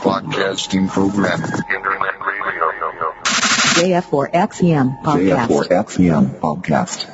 [0.00, 1.42] Broadcasting program.
[1.42, 2.70] Internet radio.
[4.00, 5.48] JF4XEM podcast.
[5.48, 7.08] JF4XEM podcast.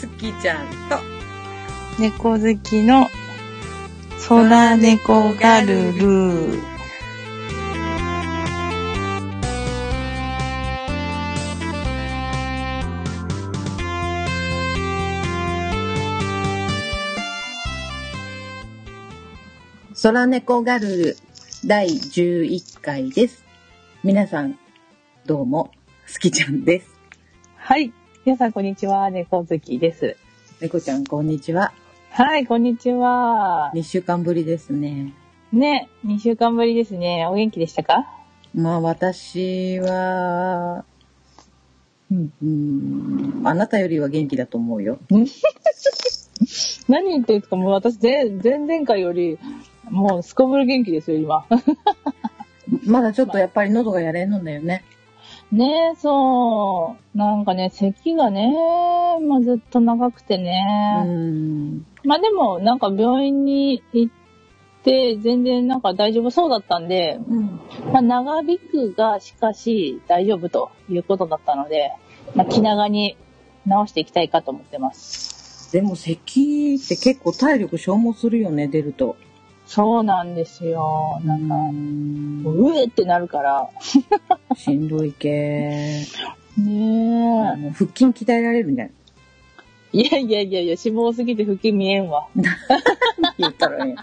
[0.00, 1.03] すきちゃんと、
[1.97, 3.07] 猫好きの
[4.27, 6.59] 空猫ガルル。
[20.03, 21.17] 空猫ガルル
[21.65, 23.45] 第11回です。
[24.03, 24.59] 皆さん、
[25.25, 25.71] どうも、
[26.05, 26.99] すきちゃんです。
[27.55, 27.93] はい。
[28.25, 29.09] 皆さん、こんにちは。
[29.09, 30.17] 猫好きです。
[30.59, 31.71] 猫ちゃん、こんにちは。
[32.17, 33.71] はい、こんにちは。
[33.75, 35.13] 2週間ぶりですね。
[35.51, 37.27] ね、2週間ぶりですね。
[37.27, 38.09] お元気でしたか？
[38.53, 40.85] まあ、私は、
[42.09, 42.45] うん、う
[43.41, 44.97] ん、あなたよりは元気だと思うよ。
[46.87, 47.57] 何言ってるんですか？
[47.57, 49.37] もう私、前、前々回より、
[49.89, 51.45] もうすこぶる元気ですよ、今。
[52.87, 54.85] まだちょっとやっぱり喉がやれんのだよね。
[55.51, 57.17] ねそう。
[57.17, 58.53] なんかね、咳がね、
[59.27, 61.03] まあ、ずっと長くてうね。
[61.03, 61.85] ん。
[62.05, 64.13] まあでも、なんか病院に行っ
[64.83, 67.59] て、全然なんか大丈夫そうだったんで、うん。
[67.91, 71.91] まあ、長引くが、しかし大丈夫ということだったので、
[72.35, 73.17] まあ、気長に
[73.65, 75.71] 直していきたいかと思ってます。
[75.73, 79.15] でも咳って結構体力消耗するよね、出ると。
[79.65, 81.19] そうなんですよ。
[81.23, 83.69] なんか、んうえってなるから。
[84.55, 86.03] しんどいけ。
[86.57, 88.93] あねの腹筋鍛えられるんじゃない？
[88.93, 89.04] え。
[89.95, 92.27] いやいやいやいや、脂肪すぎて腹筋見えんわ。
[93.39, 93.95] 言ったらね。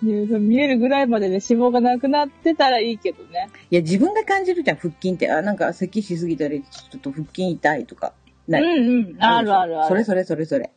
[0.00, 3.50] 見えるぐらいまでね、脂肪がなくなってたらいいけどね。
[3.70, 5.30] いや、自分が感じるじゃん、腹筋って。
[5.30, 8.14] あ、なんか咳しすぎたり、ちょっと腹筋痛いとか。
[8.48, 9.16] うないんうん。
[9.22, 9.88] あるあるある。
[9.88, 10.70] それそれそれそれ。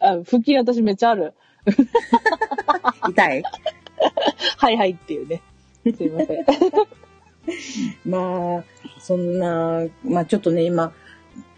[0.00, 1.34] あ腹筋私めっちゃある。
[3.08, 3.42] 痛い？
[4.56, 5.40] はいはいっていうね。
[5.84, 6.44] すいません。
[8.10, 8.64] まあ、
[8.98, 10.92] そんな、まあちょっとね、今、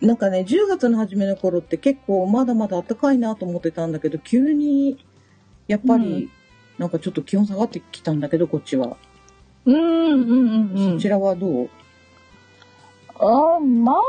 [0.01, 5.05] なんかね、10月の初めの頃って結構まだまだ暖かいなと思ってたんだけど、急に、
[5.69, 6.31] やっぱり、うん
[6.79, 8.97] なんかちょっと気温下がってきたんだけど、こっちは。
[9.67, 10.95] うんうんうんうん。
[10.95, 11.69] そちらはどう？
[13.17, 14.01] あまだ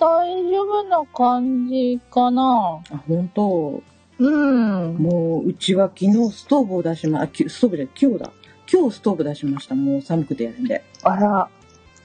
[0.00, 2.80] 大丈夫な感じかな。
[2.90, 3.82] あ、本当？
[4.20, 4.94] うん。
[4.94, 8.32] もう、うちは昨日ストーブを出しま、あ、きストーブじゃ今日だ。
[8.72, 9.74] 今日ストーブ出しました。
[9.74, 10.82] もう寒くてやるんで。
[11.02, 11.50] あら、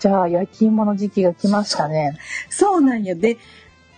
[0.03, 2.18] じゃあ焼き芋の時期が来ましたね。
[2.50, 3.16] そうなんや。
[3.16, 3.38] で、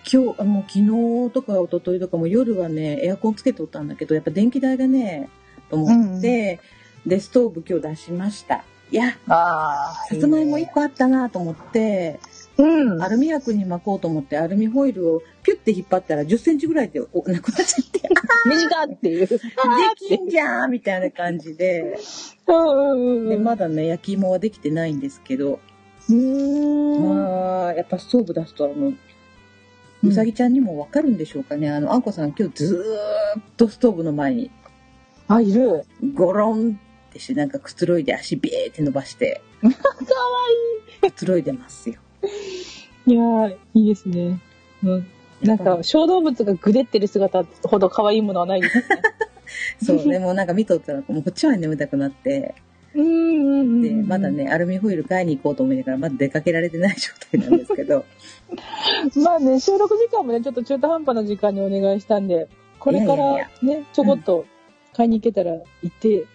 [0.08, 5.30] 今日、あもう昨日とか一昨日とかも夜はね、エアコンつけておったんだけど、やっぱ電気代がね、
[5.68, 6.60] と思って、
[7.08, 8.64] で、ストーブ今日出しました。
[8.92, 9.18] いや。
[10.08, 12.20] さつまいも1個あったなと思って、
[12.60, 13.02] うん。
[13.02, 18.02] アルミ箔に巻こうと思って、アルミホイルをピュッて引っ張ったら10センチぐらいでおなくなっちゃって、
[18.46, 19.26] 短っていう。
[19.28, 19.40] で
[19.96, 21.98] きんじゃんみたいな感じで、
[22.46, 25.75] うんで、まだね、焼き芋はできてないんですけど、うん。
[26.14, 28.94] まあ、やっぱストーブ出すと、あの、
[30.04, 31.70] うさぎちゃんにもわかるんでしょうかね。
[31.70, 34.52] あの、あんこさん今日ずーっとストーブの前に
[35.28, 35.86] あ、いる。
[36.14, 36.80] ゴロン
[37.10, 39.74] ってして、なんかくつろいで足ビーって伸ばして、 かわ
[41.02, 41.96] くつろいでますよ。
[43.08, 43.14] いい。
[43.14, 44.40] いやー、いいですね。
[44.84, 45.08] うん。
[45.42, 48.86] なんか、小動物がぐでってる姿ほど可愛いものはないですね。
[49.82, 52.56] そう、でもなんか見とったら、もうこっちは眠たくなって、
[52.96, 53.82] うんうんうん。
[53.82, 54.32] で、まだ。
[54.32, 58.06] ね、アルミホイル買いに行こうと思いながら、まだ出かけられてない状態なんですけど、
[59.24, 62.48] まあね、収録時間もね、ちょっと中途半端な時間にお願いしたんで、
[62.80, 64.46] これかいやいやいやらね、ちょこっと
[64.94, 65.52] 買いに行けたら
[65.82, 66.26] 行って、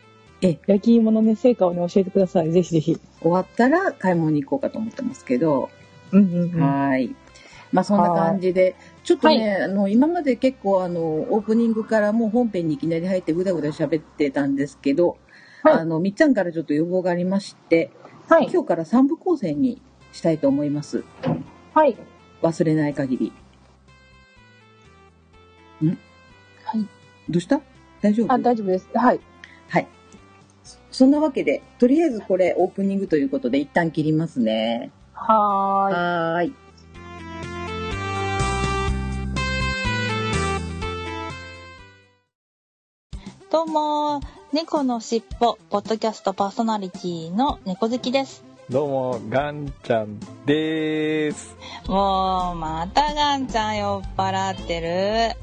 [0.43, 2.50] え焼き芋のね、成果をね、教えてください。
[2.50, 2.98] ぜひぜひ。
[3.21, 5.69] 終わったら買い物に行こうかと思ってますけど、
[6.12, 6.60] うんうんうん。
[6.60, 7.16] はーい。
[7.72, 15.18] まあそんな感じで、ちょっとね、あの、今まで結構あの、オープニングからもう本編にいきなり入ってぐだぐだ喋ってたんですけど、
[15.62, 17.91] はいあの、みっちゃんからちょっと要望がありまして、
[18.28, 18.48] はい。
[18.53, 21.04] 今日から3部構成にしたいと思います。
[21.74, 21.97] はい。
[22.42, 23.33] 忘れない限り。
[25.86, 25.98] ん？
[26.65, 26.86] はい。
[27.28, 27.60] どうした？
[28.01, 28.33] 大丈夫？
[28.33, 28.89] あ、大丈夫です。
[28.95, 29.21] はい。
[29.68, 29.86] はい。
[30.91, 34.91] そんなわけで、とりあえずこれオープニングということで一旦切りますね。
[35.13, 35.95] はーい。
[35.95, 36.53] はーい。
[43.51, 44.21] どうも、
[44.52, 48.42] 猫のしっぽ、ポッドキャストパーソナリティの猫好きです。
[48.68, 51.54] どうも、ガンちゃんでーす。
[51.86, 55.36] もう、またガンちゃん酔っ払ってる。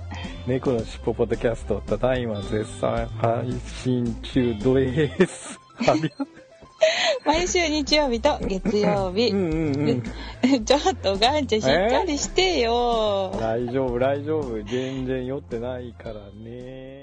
[0.46, 3.50] 猫のしっぽポッドキャスト、ただいま絶賛配
[3.82, 5.58] 信中です。
[7.26, 10.04] 毎週日曜日と月曜日うん。
[10.66, 13.32] ちょっとガンちゃんしっかりしてよ。
[13.40, 14.62] 大丈夫、大丈夫。
[14.64, 16.97] 全然酔ってないからね。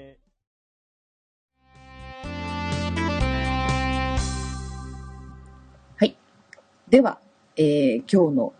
[6.89, 7.19] では、
[7.57, 8.53] えー今日の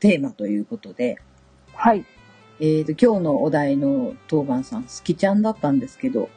[0.00, 1.16] テーマということで、
[1.74, 2.04] はい。
[2.60, 6.28] えーと、今日のお題の当番さん、好きちゃんだったんですけど、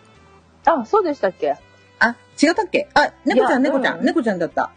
[0.66, 1.56] あ、そうでしたっけ？
[2.00, 2.88] あ、違ったっけ？
[2.94, 4.72] あ、猫ちゃん、猫ちゃん、うん猫ちゃんだった。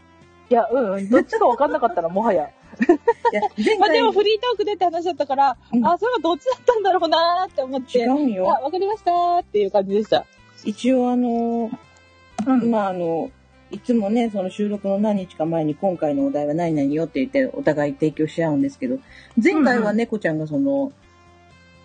[0.50, 1.10] いや、うんうん。
[1.10, 2.44] どっちか分かんなかったら、 もはや。
[2.44, 7.98] いや、前まあで回、もフリートークでって話だったから、うんあ、それはどっちだったんだろうなーって思って。
[7.98, 8.44] 違うんあ、よ。
[8.44, 10.24] わかりましたーっていう感じでした。
[10.64, 11.70] 一応あの、
[12.46, 12.70] うん。
[12.70, 13.30] まああの、
[13.74, 18.98] いつもね、その収録の何日か前に今回のお題は何々よって言ってお互い提供し合うんですけど、
[19.42, 20.92] 前回は猫ちゃんがその、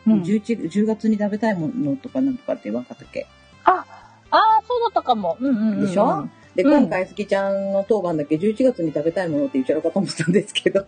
[0.05, 3.25] うん、11 10月に食べたいものとかなんとかって言わなかったっけ？
[3.63, 3.83] あ
[4.29, 5.35] あ、そうだったかも。
[5.39, 5.85] うんうんうん。
[5.87, 10.85] でしょ、で、うん今回、すきちゃんの当番だけ？11月に食べたいものって言っちゃうかと思ったんですけど。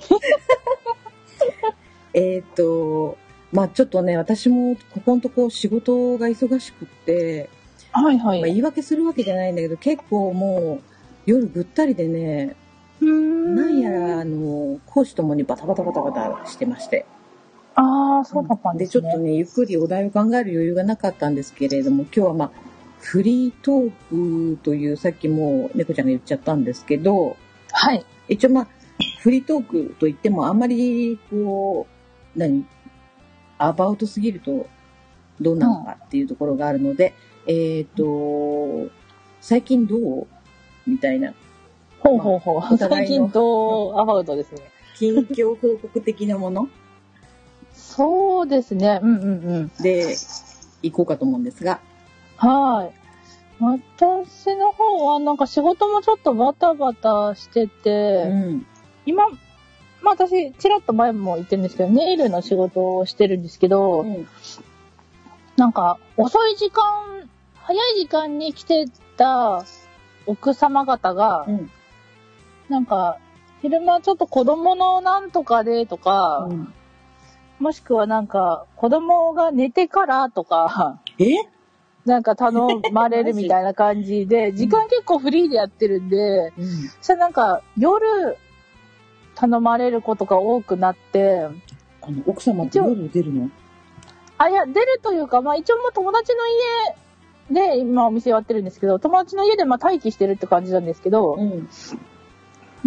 [2.14, 3.18] えっと、
[3.52, 7.50] まあちょっとね、私もここのとこ仕事が忙しくって、
[7.92, 8.42] まあ、はいはい。
[8.42, 10.91] 言い訳するわけじゃないんだけど、結構もう
[11.26, 12.56] 夜ぐったりでね、
[13.02, 17.06] うーんなんやら、あの、講師ともにバタバタバタバタしてまして。
[17.76, 19.04] ああ、そうだったんで、ですね。
[19.04, 22.52] ちょっとね、ゆっくりお題を考える余裕がなかったんですけれども、今日はまあ、
[23.00, 27.38] フリートークという、さっきもう猫ちゃんが言っちゃったんですけど、
[27.72, 28.06] はい。
[28.28, 28.68] 一応まあ、
[29.22, 31.88] フリートークといってもあんまり、こ
[32.36, 32.66] う、何？
[33.58, 34.68] アバウトすぎると
[35.40, 37.14] どうなのかっていうところがあるので、
[37.48, 38.90] えっ、と、
[39.40, 40.28] 最近どう？
[40.88, 41.34] みたいな、
[42.00, 42.56] ほうほうほう。
[42.58, 44.62] お互いの最近とアバウトですね。
[44.96, 46.68] 近況報告的なもの？
[47.74, 49.00] そうですね。
[49.02, 49.72] うんうんうん。
[49.82, 50.16] で、
[50.84, 51.80] 行こうかと思うんですが、
[52.38, 53.02] はい。
[53.64, 58.66] 私の方はなんか仕事もちょっとバタバタしてて、うん。
[59.06, 59.28] 今、
[60.02, 64.28] まあ私、ちらっと前も言ってるんですけど、ネイルの仕事をしてるんですけど、うん。
[65.58, 66.84] なんか遅い時間、
[67.56, 69.64] 早い時間に来てた
[70.26, 71.72] 奥様方が、うん。
[72.70, 73.18] なんか、
[73.62, 76.74] 昼間ちょっと子供のなんとかでとか、うん
[77.60, 81.36] もしくはなんか、子供が寝てからとか、 え？
[82.08, 86.66] なんか頼まれるみたいな感じで、時間結構フリーでやってるんで、うん。
[86.66, 88.36] そしたらなんか、夜、
[89.36, 91.50] 頼まれることが多くなって、
[92.02, 93.52] あの、奥様って夜出るの？
[94.40, 96.96] あ、いや、出るというか、まあ一応もう友達の家
[97.50, 101.70] で今お店やってるんですけど、友達の家でまあ待機してるって感じなんですけど、ん。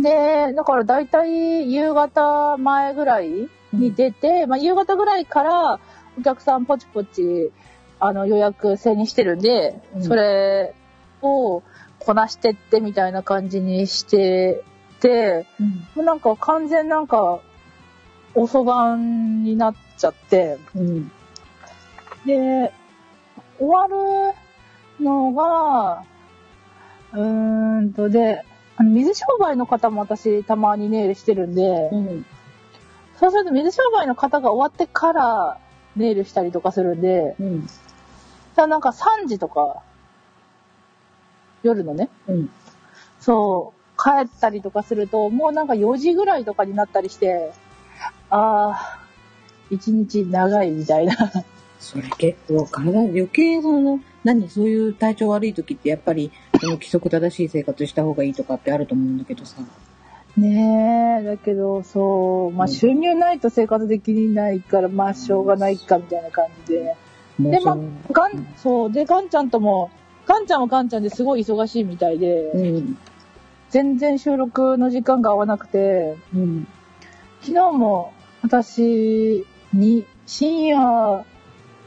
[0.01, 5.81] で、だから大体夕方前ぐらいに出て、まあ夕方ぐらいから
[6.19, 7.53] お客さんポチポチ、
[8.01, 10.75] あの予約制にしてるんで、うんそれ
[11.23, 11.63] を
[12.01, 14.63] こなしてってみたいな感じにして
[15.01, 15.69] て、うん。
[15.95, 17.41] もうなんか完全なんか
[18.35, 21.11] 遅番になっちゃって、うん。
[22.27, 22.73] で、
[23.59, 24.35] 終わる
[25.05, 26.05] のが、
[27.13, 28.45] うーんとで、
[28.77, 31.63] あの水商売の方も私たまにネイルしてるんで、
[31.93, 32.27] うん。
[33.21, 35.59] そうすると水商売の方が終わってから
[35.95, 37.67] ネイルしたりとかするんで、うん。
[38.57, 39.83] だなんか3時とか、
[41.63, 42.51] 夜のね、うん。
[43.21, 47.53] そう、帰ったりとかすると、もうなんか4時ぐらいとかになったりして、
[48.31, 48.99] ああ、
[49.71, 51.17] 一日長いみたいな。
[51.79, 59.59] それ結構体余計その、何そういう体調悪い時ってやっぱり、その規則正しい生活した方がいいとかってあると思うんだけどさ。
[60.37, 66.97] ねえ、だけど、そう、まあうん収入ないと生活できないから、まあしょうがないかみたいな感じで。
[67.39, 67.91] で、まあもう
[68.57, 69.91] そう、で、ガンちゃんとも、
[70.27, 72.99] ガンちゃんはガンちゃんですごい忙しいみたいで、うん。
[73.71, 76.67] 全然収録の時間が合わなくて、うん。
[77.43, 78.13] 昨日も
[78.43, 81.25] 私に深夜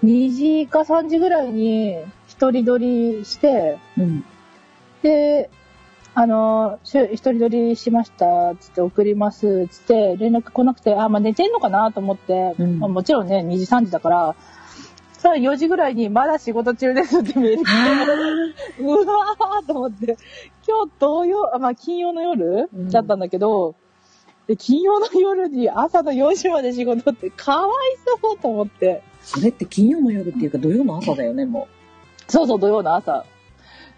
[0.03, 1.97] 2時か3時ぐらいに
[2.37, 4.25] 一人撮りして、うん。
[5.01, 5.49] で、
[6.13, 14.35] あの、一人撮りしました、つって送ります、つって連絡来なくて、あ、まあ寝てんのかなと思って、うんまあ、もちろんね、2時3時だから、
[15.13, 20.17] さあ4時ぐらいにまだ仕事中ですってメール来て、うわーと思って、
[20.67, 23.75] 今日土曜、あまあ金曜の夜うんだったんだけど、
[24.47, 29.01] で金曜の夜に朝の4時まで仕事ってかわいそうと思って。
[29.23, 31.67] それって金曜の夜っていうか土曜の朝だよね、も
[32.27, 33.25] そうそう、土曜の朝。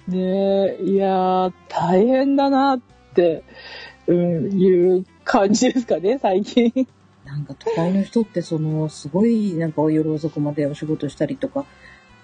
[0.08, 2.80] ねえ、いやー、大変だなっ
[3.14, 3.44] て、
[4.08, 6.72] うん、いう感じですかね、最近。
[6.76, 7.28] う。
[7.28, 11.66] ななんか都会の人ってその、すごいなんか夜遅くまでお仕事したりとか、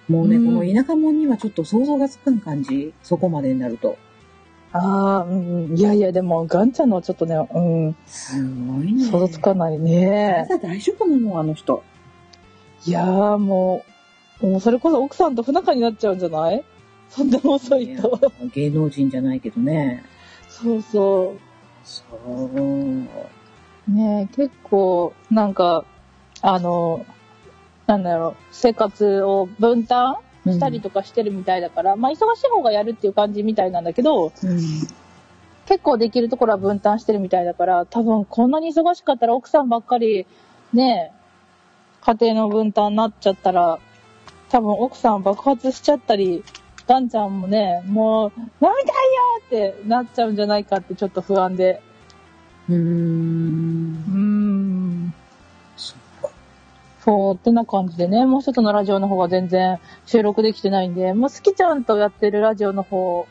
[0.07, 3.97] もうね、うんこの田舎者にはちょっと想像がつかん感じ、そこまでになると。
[4.71, 5.77] ああ、うんうん。
[5.77, 9.05] いやいや、でも、ガンちゃんのはちょっとね、うん、すごいね。
[9.05, 10.45] 想像つかないね。
[10.49, 11.83] 体大丈夫なのあの人。
[12.85, 13.94] いやーもう、
[14.45, 16.63] もうそれこそ奥さんと不仲になっちゃうんじゃない？
[17.09, 18.19] そんな遅いと。
[18.53, 20.03] 芸能人じゃないけどね。
[20.49, 21.35] そうそ
[21.83, 22.59] そう。
[22.59, 23.07] う。
[23.87, 25.85] ねえ結構、なんか、
[26.41, 27.05] あの、
[27.87, 34.31] なんだろう、生活を分担したりとかしてるみたいだから、まあ忙しい方がやるっていう感じみたいなんだけど、うん。
[35.67, 40.27] 結構できるところは分担してるみたいだから、多分こんなに忙しかったら奥さんばっかり、
[40.73, 41.15] ねえ、
[42.01, 43.79] 家庭の分担になっちゃったら、
[44.49, 46.43] 多分奥さん爆発しちゃったり、
[46.87, 48.59] ガンちゃんもね、もう、飲み
[49.49, 51.81] たいよってなっちゃうんじゃないかってちょっと不安で。
[52.69, 52.77] うーん。
[52.77, 55.13] うーん。
[56.99, 63.27] そう、ってな感じでね、もう一つのラジオの方が全然収録できてないんで、もう好きちゃんとやってるラジオの方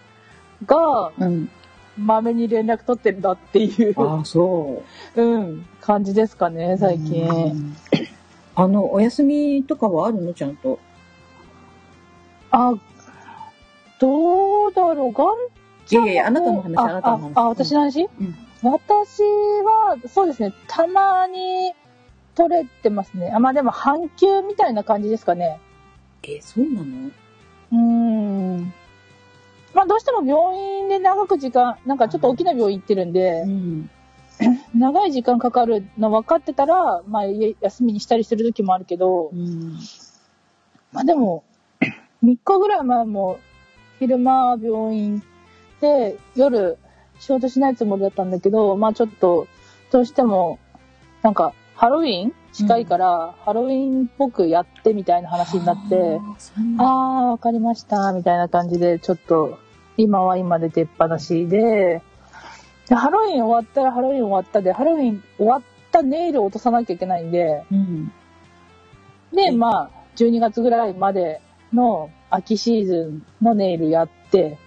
[0.67, 1.49] が、うん。
[1.97, 4.83] まめに連絡取ってるんだっていう、ああ、そ
[5.15, 5.23] う。
[5.23, 7.29] うん、感じですかね、最近。
[7.29, 7.77] うん。
[8.57, 10.35] あの、お休みとかはあるの？
[10.35, 10.81] ちゃんと。
[12.57, 12.75] あ、
[13.99, 15.29] どうだろう、ガン
[15.91, 17.33] いやいや、あなたの話、ああなたの話。
[17.37, 21.75] あ、あ私の話、うん私は、そうですね、たまに
[22.35, 23.31] 取れてますね。
[23.35, 25.61] あ、まあでも半休みたいな感じですかね。
[26.23, 27.11] え、そうなの？
[27.73, 28.73] うーん。
[29.75, 33.91] まあどうしても病院で長く時間、なんかちょっと大きな病院行ってるんで、ん。
[34.75, 39.77] 長い時間かかるの分かってたら、まあ家休みにしたりする時もあるけど、うん。
[40.91, 41.45] まあでも、
[42.25, 43.39] 3日ぐらい前も
[43.99, 45.23] 昼間病院
[45.81, 46.79] で夜
[47.21, 49.47] 仕事しないつもりだったんだけど、まあちょっと
[49.93, 50.59] どうしても
[51.23, 56.21] なんかハロウィン近いから、ハロウィンっぽくやってみたいな話になって、
[56.79, 59.59] ああーわかりましたみたいな感じでちょっと
[59.97, 62.01] 今は今で出っ放しで、
[62.89, 68.13] でハロウィン終わったらハロウィン終わったで、ハロウィン終わったネイルを落とさなきゃいけないんで、うん。
[69.33, 71.41] で、まあ、12月ぐらいまで
[71.75, 74.59] の秋シーズンのネイルやって、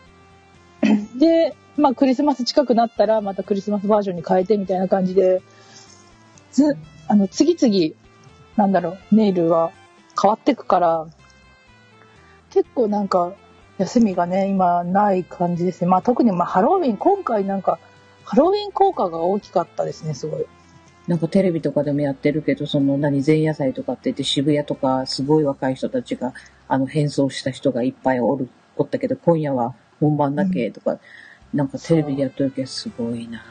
[1.18, 5.42] で、まあ、クリスマス近くなったら、またクリスマスバージョンに変えてみたいな感じで、
[6.52, 7.96] ず、あの、次々、
[8.56, 9.72] なんだろう、ネイルは
[10.22, 11.08] 変わってくから、
[12.50, 13.34] 結構なんか、
[13.78, 15.88] 休みがね、今ない感じですね。
[15.88, 17.78] まあ、特にまあ、ハロウィン、今回なんか、
[18.24, 20.46] ハロウィン効果が大きかったですね、すごい。
[21.08, 26.34] なんかテレビとかでもやってるけど、その何、前夜祭とかって言って渋谷とかすごい若い人たちが、
[26.68, 31.00] あの、変装した人がいっぱいおる、おったけど、今夜は本番だけとか、
[31.54, 33.42] なんかテレビでやってるけどすごいな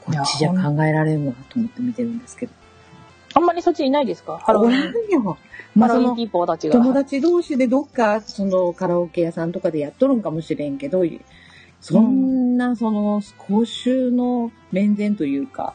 [0.00, 2.52] こっちじゃ考えられんわと思って見てるんですけど。
[3.34, 4.38] あんまりそっちいないですか？
[4.38, 5.10] ハロウィン。
[5.10, 5.36] よ。
[5.74, 6.74] まあハロウィンピーポーたちが。
[6.74, 11.02] 友達同士でどっか、そのカラオケ屋さんとかでやっとるんかもしれんけど、
[11.80, 15.74] そんな、その、公衆の面前というか、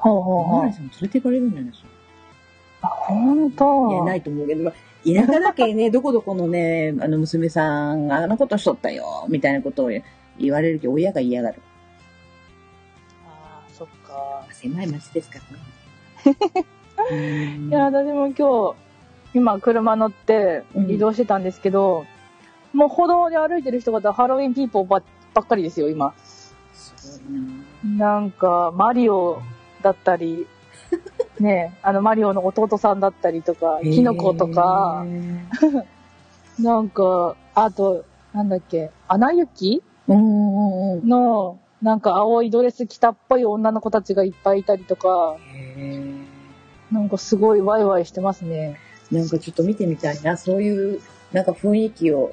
[0.00, 0.72] ほうほうおほう。
[0.72, 1.88] さん連れて行かれるんじゃないですか
[2.82, 3.92] あ、ほんと。
[3.92, 9.90] いや、ないと思うけど、まあ田舎だけね、 どこどこのね、あの娘さんがあのことしとったよ、みたいなことを
[10.38, 11.60] 言われるけど、親が嫌がる。
[13.26, 14.46] あーそっか。
[14.50, 15.38] 狭い町ですか
[16.24, 16.64] らね。
[17.10, 18.74] うんいや、私も今日、
[19.32, 22.04] 今車乗って移動してたんですけど、
[22.72, 25.02] もう歩道で歩いてる人方ハロウィンピーポーば
[25.34, 26.14] ばっかりですよ、今。
[26.74, 29.40] すごいななんか、マリオ
[29.82, 30.46] だったり、
[31.40, 35.04] ねあの、マリオの弟さんだったりとか、キノコとか、
[36.58, 39.82] なんか、あと、なんだっけ、アナ雪？
[40.08, 45.36] の、なんか青いドレス着たっぽい女の子たちがいっぱいいたりとか、
[46.92, 48.76] なんかすごいワイワイしてますね。
[49.10, 50.36] なんかちょっと見てみたいな。
[50.36, 51.00] そういう、
[51.32, 52.32] なんか雰囲気を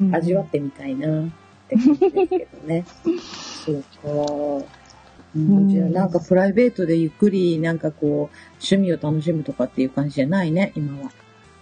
[0.00, 1.28] うん味わってみたいなっ
[1.68, 2.84] て感じですけどね。
[3.64, 3.82] そう
[4.62, 4.79] か。
[5.36, 11.10] うん、じゃあなんかプライベートでゆっくりなんかこう趣味を楽しむとかっていう感じじゃないね、今は。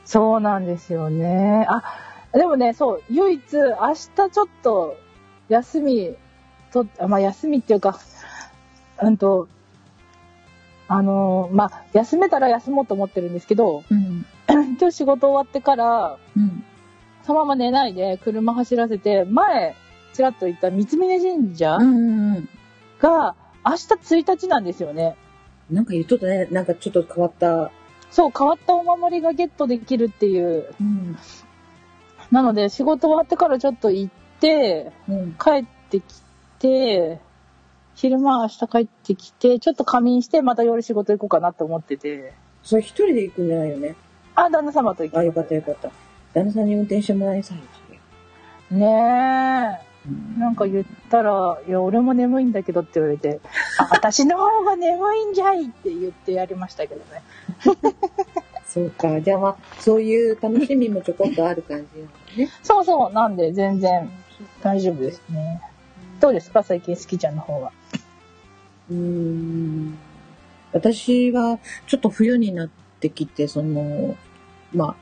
[0.04, 1.66] そうなんですよね。
[1.68, 1.82] あ、
[2.32, 4.30] でもね、そう、唯一、明日ちょっ
[4.62, 4.96] と、
[5.48, 6.14] 休み、
[6.72, 7.98] と、あまあ、休みっていうか、
[9.02, 9.48] うんと、
[10.88, 14.24] あのーまあ、休めたら休もうと思ってるんですけど、うん。
[14.48, 16.64] 今日仕事終わってから、うん。
[17.22, 19.74] そのまま寝ないで車走らせて、前、
[20.14, 22.48] ちらっと言った三峯神社うんうんうん。
[23.68, 25.16] が、明日1日なんですよね。
[25.70, 27.70] なんか言っとったね、なんかちょっと変わった。
[28.10, 30.74] そう、変わったお守りがゲットできるっていう。
[30.80, 31.16] うん。
[32.30, 35.32] なので、仕事終わってからちょっと行って、うん。
[35.34, 36.04] 帰ってき
[36.58, 37.20] て、
[37.94, 42.32] 昼間明日帰ってきて、ちょっと仮眠して、また夜仕事行こうかなと思ってて。
[42.62, 43.96] それ一人で行くんじゃないよね。
[44.34, 45.90] あ、旦那様と行きますあ、よかったよかった。
[46.32, 47.58] 旦那さんに運転してもらいなさい
[48.74, 49.88] ねえ。
[50.38, 53.48] なんか言ったら、いや、俺も眠いんだけどって言われて、あ、
[53.90, 57.22] 私の方が眠いんじゃいって言ってやりましたけどね。
[58.66, 59.20] そうか。
[59.20, 62.52] じゃあまあ、そういう楽しみもちょこっとある感じなのね。
[62.62, 64.10] そうそう、なんで全然
[64.62, 65.60] 大丈夫ですね。
[66.20, 66.62] どうですか？
[66.62, 67.72] 最近好きちゃんの方は。
[68.90, 69.98] うーん。
[70.72, 72.68] 私は、ちょっと冬になっ
[73.00, 74.16] てきて、その、
[74.74, 74.94] まあ、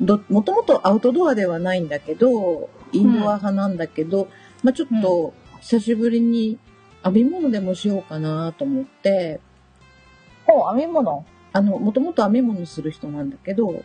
[0.00, 4.28] ど、もともとアウトドアではないんだけど、インドア派なんだけど、
[4.62, 6.58] まあちょっと、久しぶりに
[7.04, 9.40] 編み物でもしようかなと思って、
[10.46, 11.24] お、編み物？
[11.52, 13.84] あの、もともと編み物する人なんだけど、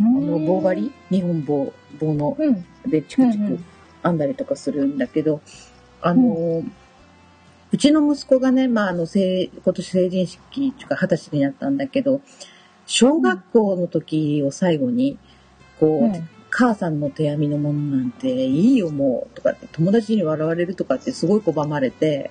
[0.00, 0.92] ああの、棒針？
[1.10, 2.64] 日本棒、棒の、うん。
[2.90, 3.64] で、チクチクうんうん。
[4.02, 5.40] 編んだりとかするんだけど、
[6.00, 6.62] あの、
[7.72, 10.40] うちの息子がね、まあ、あの、成今年成人式
[10.74, 12.20] っていうか二十歳になったんだけど、
[12.86, 15.18] 小学校の時を最後に、
[15.78, 22.30] こう、うん母さんの手編みのものなんていいよもうとかって友達に笑われるとかってすごい拒まれて、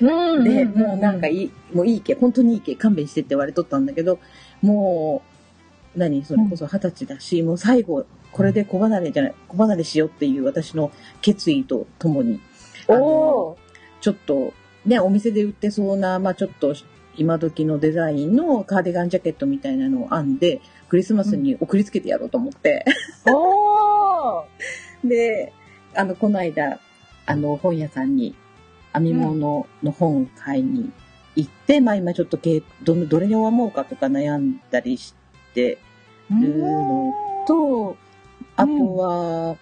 [0.00, 4.18] うんで、もうなんかいいい、もういいけ、本当にいいけ、勘弁してって言われとったんだけど、
[4.60, 5.22] も
[5.94, 10.92] う、何、それこそ二十歳だし、もう最後、これで小離れじゃない、小離れしようっていう私の
[11.22, 12.40] 決意とともに、
[12.88, 13.56] あの
[14.00, 14.52] ちょっと、
[14.84, 16.74] ね、お店で売ってそうな、まあちょっと、
[17.16, 22.84] 今時のデザインのカーディガンジャケットみたいなのを編んで、クリスマスに送りつけてやろうと思って。
[23.26, 24.44] おー。
[25.08, 25.52] で、
[25.94, 26.78] あの、この間、
[27.26, 28.34] あの、本屋さんに
[28.92, 30.92] 編み物の本を買いに
[31.34, 35.14] 行って、まあ今ちょっとけどの、どれに編もうかとか悩んだりし
[35.54, 35.78] て
[36.30, 37.12] るの。
[37.46, 37.96] と、
[38.56, 39.56] あとは、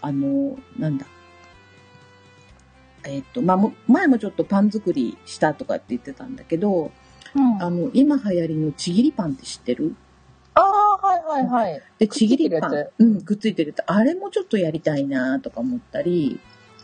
[0.00, 1.06] あの、なんだ。
[3.04, 6.90] えっ、と、まあ、も前もちょっとパン作りしたとかって言ってたんだけど、
[7.34, 9.94] うん、ああの、今流行りのちぎりパンって知ってる？
[11.26, 11.82] はいはいはい。
[11.98, 12.86] で、ちぎりパン。
[12.98, 13.86] うん、くっついてるやつ。
[13.86, 16.38] あれもちょっとやりたいなとか思ったり。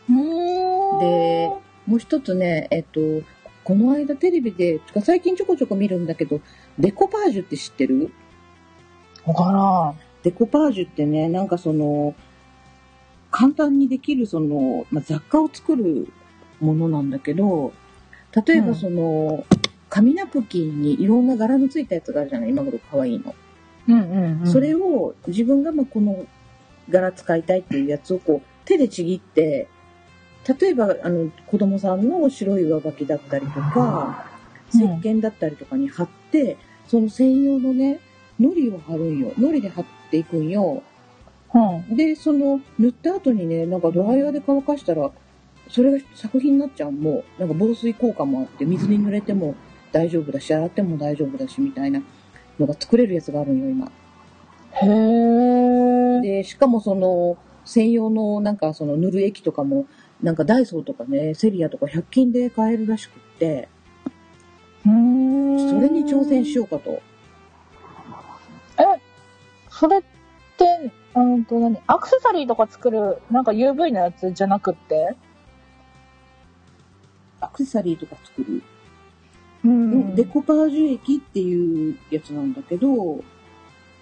[0.08, 0.14] で、
[1.86, 3.00] もう一つね、えっと、
[3.62, 6.40] この間テレビで、最近ちょこちょこ見るんだけど、
[6.78, 8.12] デコパージュって知ってる？
[9.24, 9.98] わからん。
[10.24, 12.14] デコパージュってね、なんかその、
[13.30, 16.08] 簡単にできるその、まあ、雑貨を作る
[16.60, 17.72] ものなんだけど、
[18.46, 19.44] 例えうんばその、
[19.88, 23.34] 紙ナプキンにいろんな柄のついたやつがあるじゃない今頃可愛いの。
[23.88, 24.46] うんうん、うん。
[24.46, 26.26] それを自分がまあこの
[26.88, 29.68] 柄使いたいっていうやつをこう手でちぎって、
[30.60, 34.26] 例えばあの子供さんの白い上履きだったりとか、
[34.72, 36.56] 石うん鹸だったりとかに貼って、
[36.88, 38.00] その専用のね、
[38.38, 39.32] 糊を貼るんよ。
[39.36, 40.82] 糊で貼っていくんよ。
[41.54, 41.96] うん。
[41.96, 45.10] で、その塗った後にね、なんかドライヤーで乾かしたら、
[45.68, 49.54] それが作品になっちゃうもう、なんか防水効果もあって、水に濡れても
[49.92, 52.02] 大丈夫だし、洗っても大丈夫だし、みたいな
[52.58, 53.90] のが作れるやつがあるんよ、今。
[54.72, 56.20] へー。
[56.22, 59.86] で、しかもその、専用のなんかその塗る液とかも、
[60.22, 63.68] なんかダイソーとかね、セリアとか100均で買えるらしくって、
[64.84, 65.70] うーん。
[65.70, 67.00] それに挑戦しようかと。
[68.78, 68.84] え、
[69.70, 70.02] それっ
[70.56, 71.78] て、うんと何？
[71.86, 75.16] アクセサリーとか作る、なんか UV のやつじゃなくって？
[77.40, 78.62] アクセサリーとか作る。
[79.64, 83.22] うんデコパージュ液っていうやつなんだけど、う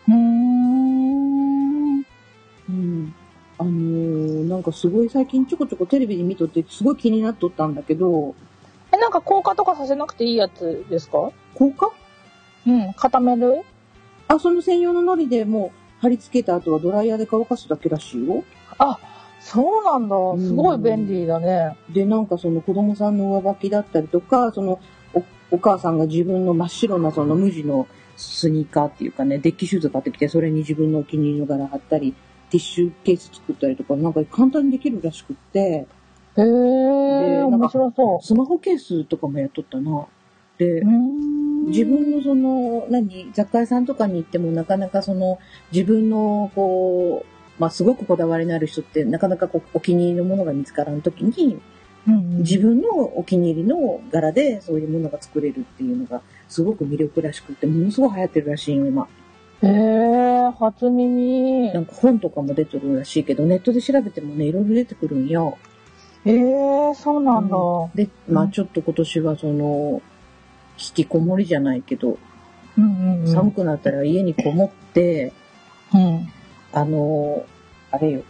[0.08, 1.98] ーん。
[1.98, 3.14] うん。
[3.58, 8.34] あのーなんかすごい最近ちょこちょこテレビで見とってすごい気になっとったんだけど、
[8.92, 11.30] え、なんか硬化とかさせなくていいやつですか？
[11.54, 11.92] 効果
[12.66, 12.92] うん。
[12.94, 13.62] 固める？
[14.28, 18.44] あ、その専用の糊でもう貼り付けた後はドライヤーで乾かすだけらしいよ。
[18.78, 18.98] あ、
[19.40, 20.16] そうなんだ。
[20.16, 21.76] んすごい便利だね。
[21.90, 24.80] で、なんかその子供さんの上履きだったりとか、その
[25.50, 27.86] おお母さんが自分の真っ白なその無地の
[28.16, 32.14] スニーカーっていうかね、デッキシューズ買ってきて、それに自分のお気に入りの柄貼ったり、
[32.50, 35.86] ティッシュケース作ったりとか、なんか簡単にできるらしくって、
[36.36, 40.06] へえ、面白そスマホケースとかもやっとったな。
[40.58, 40.82] で
[41.66, 45.38] 自分のその、何、雑貨屋さんとかに行ってもなかなかその、
[45.72, 51.60] 自分のこう、まあすごくこだわりのある人ってなかなかこうお気に入りのものが見つからんときに、
[52.10, 59.06] うんうん自分のお気に入りの柄でそういうものが作れるっていうのがすごく魅力らしくって、ものすごい流行ってるらしいよ、今。
[59.62, 61.72] へえ、初耳。
[61.72, 65.58] なんか本とかも出てるらしいけど、ネットで調べてもね、いろいろ出てくるんよ。
[66.24, 67.56] へえ、そうなんだ。
[67.94, 70.02] で、まあうんちょっと今年はその、
[70.78, 72.18] 引きこもりじゃないけど、
[72.76, 73.28] うんうんうん。
[73.28, 75.32] 寒くなったら家にこもって、
[75.94, 76.28] うん。
[76.72, 77.44] あの、
[77.90, 78.22] あれよ、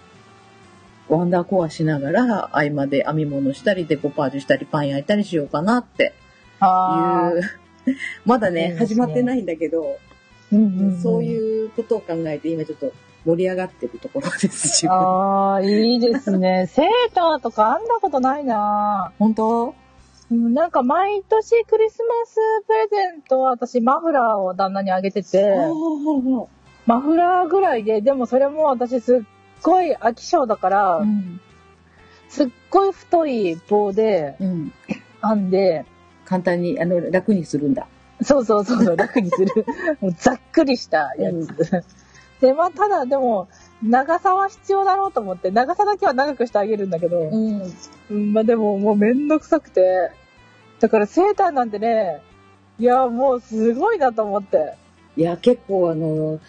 [1.10, 6.14] ワンダーコアしながら、合間で編み物したり、デコパージュしたり、パン焼いたりしようかなって。
[6.60, 7.90] あいう。
[8.24, 8.76] まだね、ね。
[8.78, 11.00] 始まってないんだけど、ーうんうんうん。
[11.00, 12.92] そういうことを考えて、今ちょっと
[13.24, 14.96] 盛り上がってるところです、自分。
[14.96, 16.66] ああ、いいですね。
[16.72, 19.12] セーターとか編んだことないな。
[19.18, 19.74] 本当？
[20.30, 25.56] うんなんか毎年クリスマスプレゼントは私マフラーを旦那にあげてて、
[26.86, 29.20] マフラーぐらいで、でもそれも私すっ
[29.62, 31.40] ごい飽き性だから、うん。
[32.28, 34.72] すっごい太い棒でうん。
[35.22, 35.84] 編んで、
[36.24, 37.86] 簡単に、あの、楽にするんだ。
[38.22, 39.66] そうそうそうそう、 楽にする。
[40.00, 41.84] もうざっくりしたやつ。
[42.40, 43.48] で、まあ、ただでも、
[43.82, 47.62] 長さは必要だろうと思って、長さだけは長くしてあげるんだけど、うん。
[48.10, 50.10] うん、まあでももうめんどくさくて、
[50.80, 52.22] だからセーターなんてね、
[52.78, 54.74] いや、もうすごいなと思って。
[55.16, 56.40] いや、結構あの、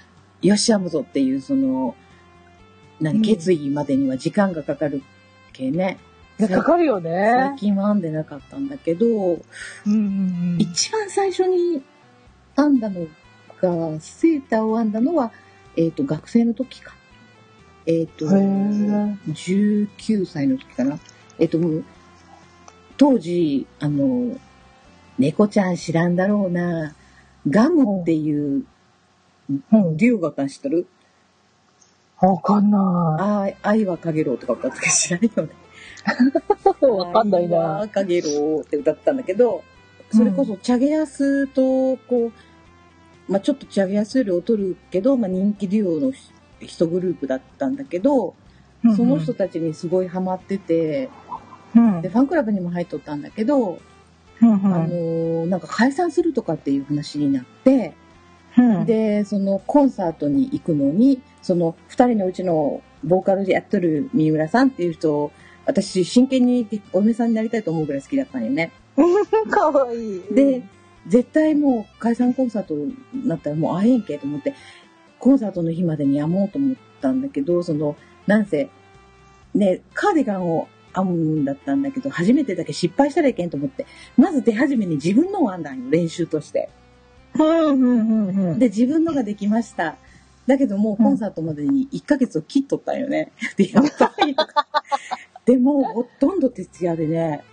[0.42, 1.96] よし編むぞっていう、その、
[3.02, 5.02] 何、うん決意までには時間がかかる
[5.54, 5.98] 系ね。
[6.40, 7.56] かかるよ最ね。
[7.58, 9.40] 近は編んでなかったんだけど、うん
[9.86, 10.00] うんう
[10.58, 10.58] ん。
[10.60, 11.82] 一番最初に
[12.56, 13.08] 編んだの
[13.62, 15.32] が、セーターを編んだのは、
[15.76, 16.94] えっ、と、学生の時か。
[17.86, 21.00] えっ、ー19歳の時かな。
[21.40, 21.84] えっ、と、もう
[22.98, 24.38] 当時、あの、
[25.18, 26.96] 猫ちゃん知らんだろうな、
[27.48, 28.64] ガムっていう
[29.72, 29.98] うん。
[29.98, 30.88] デュオがか知ってる
[32.22, 35.50] わかんなあー愛はかげろうとか歌ったか知らんよね。
[36.82, 36.86] い。
[36.86, 37.58] わかんない愛な。
[37.58, 39.64] はかげろうって歌ってたんだけど、
[40.12, 46.12] それこそチャゲヤスと、こう、まあちょっとチャゲヤスより劣るけど、まあ人気デュオの
[46.60, 48.36] 一グループだったんだけど、
[48.96, 51.10] その人たちにすごいハマってて、
[51.76, 53.80] うん、で、ファンクラブにも入っとったんだけど、
[54.42, 57.94] うん、あのーなんか解散するとかっていう話になって、
[58.58, 65.32] うん、で、そのコンサートに行くのに、その二人のうちのボーカルでやってる三浦さんっていう人を、
[65.66, 68.72] 私真剣にお嫁さんになりたいと思うぐらい好きだったんよね。
[69.50, 70.22] かわいい。
[70.32, 70.64] で、
[71.08, 74.54] 絶対もう解散コンサートになったらもう会えんけと思って、
[75.20, 77.96] コンサートの日までにやもうと思ったんだけど、その、
[78.28, 78.70] なんせ、
[79.54, 83.86] ね、カーディガンを編むんだったんだけど、初めてだけ失敗したらいけんと思って、
[84.18, 86.70] まず手始めに自分のを編んだんよ、練習として。
[87.40, 88.60] うん、うん、うん、うん。
[88.60, 89.96] で、自分のができました。
[90.48, 93.32] だけどもうコンサートまでに1ヶ月を切っとったんよね。
[93.58, 94.36] で、やっぱり。
[95.46, 97.44] でも、ほとんど徹夜でね、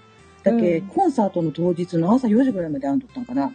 [0.43, 3.53] だけ、うんコンサートの当日の朝4時ぐらいまで編んどったんかな。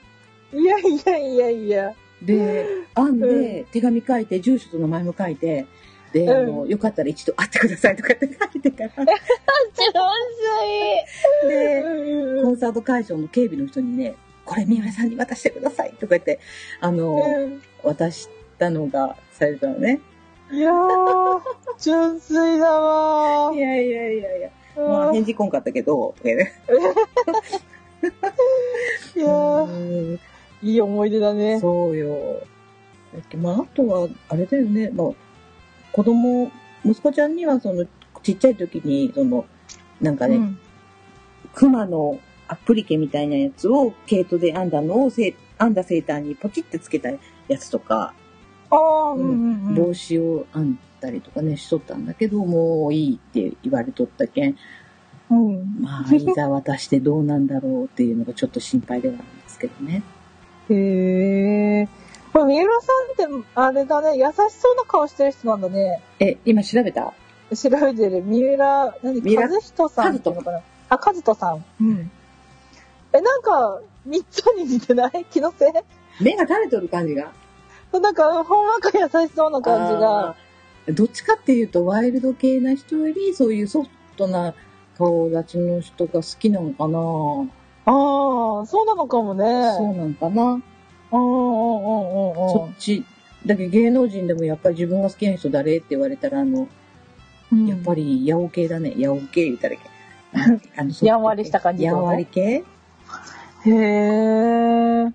[0.54, 1.94] いやいやいやいや。
[2.22, 5.66] で、編んで、手紙書いて、住所と名前も書いて、
[6.14, 9.06] で、あの、うよかったら一度会ってくださいとかって 書いてから、
[11.44, 11.84] 上で、
[12.38, 14.16] 手コンサート会場の警備の人にね、
[14.54, 16.40] これ三浦さんに渡してくださいとか言って、
[16.80, 17.20] あの、
[17.84, 20.00] 渡したのがされたのね。
[20.52, 21.42] いやー、
[21.80, 24.88] 純粋だわいやいやいやいや、ー。
[24.88, 26.52] まあ返事こんかったけど、とか言って
[29.20, 30.20] いやー、うん
[30.62, 31.60] いい思い出だね。
[31.60, 32.44] そうよ。
[33.38, 35.08] まあ、あとは、あれだよね、まあ、
[35.92, 36.52] 子供、
[36.86, 37.86] 息子ちゃんには、その、
[38.22, 39.46] ちっちゃい時に、その、
[40.00, 40.60] なんかね、うん
[41.56, 42.20] 熊の
[42.54, 48.14] アプリケみたいなやつを、毛糸で編んだのをせ、編んだセーターにポチってつけたやつとか、
[48.70, 49.76] ああ、うんうんうん。
[49.76, 54.56] 帽子を編んだりとかね、しとったんだけど、もういいって言われとったけん、
[55.30, 55.78] うん。
[55.80, 60.04] まあ、いざ渡してどうなんだろうっていうのがちょっと心配ではあるんですけどね。
[60.70, 61.88] へえ。
[62.32, 62.88] これ、三浦さ
[63.28, 66.02] んって、あれだね、優しそうな顔してる人なんだね。
[66.20, 67.14] え、今調べた？
[67.56, 68.24] 調べてる。
[68.24, 69.38] 三浦、何？
[69.38, 70.62] 和人さんっていうのかな？
[70.90, 71.64] あ、和人さん。
[71.80, 72.12] うん。
[73.14, 75.26] え、なんか、三つに似てない？
[75.32, 76.24] 気のせい？
[76.24, 77.32] 目が垂れとる感じが。
[77.94, 80.36] なんか、ほんわか優しそうな感じが。
[80.94, 84.54] どっちかっていうと、ワイルド系な人より、そういうソフトな
[84.98, 87.00] 顔立ちの人が好きなのかな、
[87.86, 89.44] ああ、そうなのかもね。
[89.78, 93.04] そうなのかな、うんうんうんうんそっち。
[93.46, 96.68] だけど芸能人でもやっぱり自分が好きな人誰って言われたら、あの、
[97.52, 97.68] うん。
[97.68, 98.94] やっぱり、ヤオ系だね。
[98.98, 99.84] ヤオ系言ったらいけ
[100.80, 102.02] あのやんわりした感じってこと？
[102.02, 102.64] やんわり系？
[103.66, 105.14] へえ？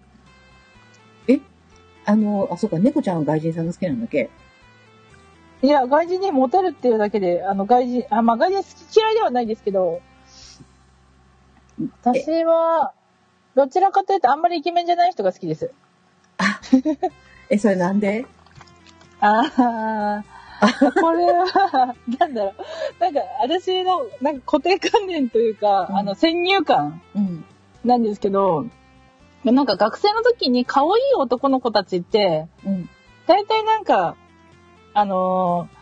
[2.04, 4.30] あの、あ、そうか、猫ちゃんは外人さんが好きなんだっけ？
[5.60, 10.00] いや、外人にモテるっていうだけで、あの、外人、あ、まあ、外人好き嫌いではないですけど、
[12.00, 12.92] 私は、
[13.54, 15.70] どちらかというと、あんまりイケメンじゃない人が好きです。
[17.50, 18.24] え、それなんで？
[19.20, 20.22] ああ、
[21.00, 22.54] これは、なんだろう。
[23.00, 27.37] なんか、私の、なんか固定観念というか、うんあの、先入観うん。
[27.88, 28.66] なんですけど、
[29.44, 32.88] なんか学生の時に可愛い男の子たちって、うん。
[33.26, 34.16] 大体なんか、
[34.94, 35.78] あのー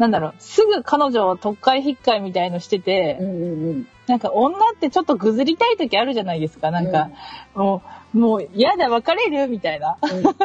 [0.00, 6.72] なんだろう、すぐ彼女を特会引っかいみたいのしてて、うんうんなんか女ってちょっとぐずりたい時あるじゃないですか。
[6.72, 7.10] なんか、
[7.54, 7.80] も
[8.12, 9.98] う、もう、嫌だ、別れるみたいな。
[10.02, 10.36] うん そし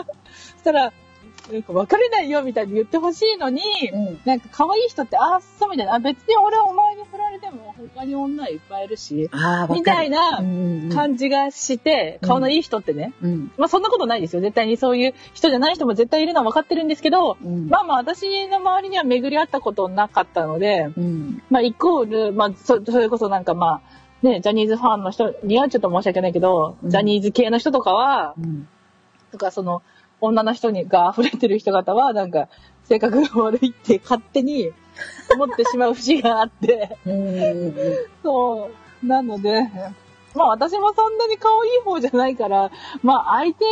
[0.64, 0.94] たら、
[1.52, 3.62] なんか別れないよみたいに言ってほしいのに、
[3.94, 6.00] うんなんか可愛い人って、ああ、そうみたいな。
[6.00, 10.42] 別に俺はお前に振られても他に女いっぱいいるし、ああ、みたいな
[10.94, 13.14] 感じがして、うん顔のいい人ってね。
[13.22, 13.52] うん。
[13.58, 14.42] まあそんなことないですよ。
[14.42, 17.38] 絶対にそういう人じゃない人も絶対いるのは分かってるんですけど、
[17.70, 20.88] まあまあ私の周りには巡り合ったことなかったので、
[21.50, 23.82] まあイコール、まあそれこそなんかま
[24.24, 28.68] あ、ね、ジャニーズファンの人にはちょっと申し訳ないけど、ジャニーズ系の人とかは、うん。
[29.32, 29.84] とかその
[30.26, 32.50] 女の人にが溢れてる人方はなんか
[32.86, 34.72] 性格が悪いって勝手に
[35.34, 37.76] 思ってしまう節があって、うん。
[38.24, 38.70] そ
[39.04, 39.06] う。
[39.06, 39.64] なので、
[40.36, 43.66] まあ私もそんなに顔いい方じゃないから、まあ相手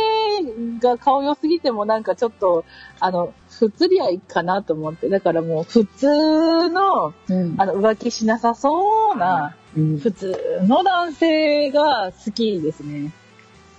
[0.80, 2.64] が顔良すぎてもなんかちょっと、
[3.00, 5.08] あの、不釣り合いかなと思って。
[5.08, 7.54] だからもう普通の、うん。
[7.58, 13.12] あの、浮気しなさそうな、うん普通の男性が好きですね。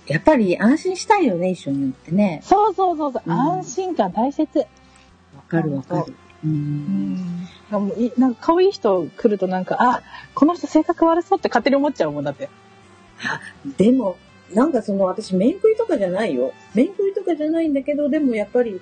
[0.06, 2.40] やっぱり安心したいよね、一緒に乗ってね。
[2.44, 4.58] そうそうそうそう、うん安心感大切。
[4.58, 4.64] わ
[5.48, 6.14] かるわかる。
[6.44, 6.46] う。
[6.46, 7.48] うんん。
[7.70, 10.02] なんかいなんか可愛い人来るとなんか、あ、
[10.34, 12.48] この人性格悪そうって勝手に思っちゃうもんだって。
[13.78, 14.16] でも、
[14.52, 16.52] なんかその、私、面食いとかじゃないよ。
[16.74, 18.80] 面食いとかじゃないんだけど、でもやっぱり、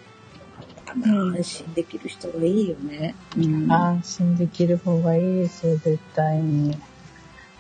[0.97, 3.15] ん安心できる人がいいよね。
[3.37, 3.73] うん。
[3.73, 6.77] 安心できる方がいいですよ、絶対に。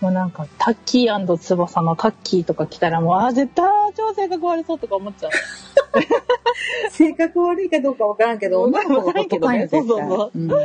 [0.00, 5.33] もうなんか、タッキー翼のタッキーとか来たらもう、あ、絶対超性格悪そうとか思っちゃう。
[6.90, 9.52] 性格悪いかどうかわからんけど、女の子が男か。
[9.52, 10.50] そうそうそううん。
[10.50, 10.59] わ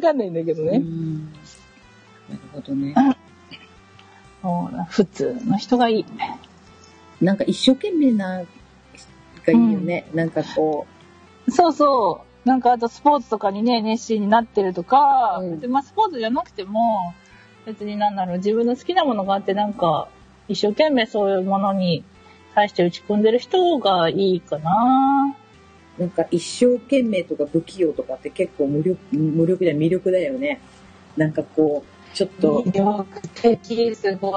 [0.00, 0.78] かんないんだけどうね。
[0.78, 1.38] んな
[2.30, 2.94] るほどね。
[4.42, 6.06] もう普通の人がいい。
[7.20, 8.42] なんか一生懸命な、
[9.46, 10.06] がいいよね。
[10.14, 10.86] なんかこ
[11.48, 12.48] そうそう。
[12.48, 17.14] なんかあとスポーツとかにね、熱心になってるとか、うんでまあスポーツじゃなくても、
[17.66, 20.08] 別になんだろう、自分の好きなものがあってなんか、
[20.48, 22.04] 一生懸命そういうものに
[22.54, 25.36] 対して打ち込んでる人がいいかな。
[25.98, 30.60] う、なんか一生懸命とか不器用とかって結構無力、無力だ、魅力だよね。
[31.16, 34.30] なんかこう、ちょっと、魅力的、すご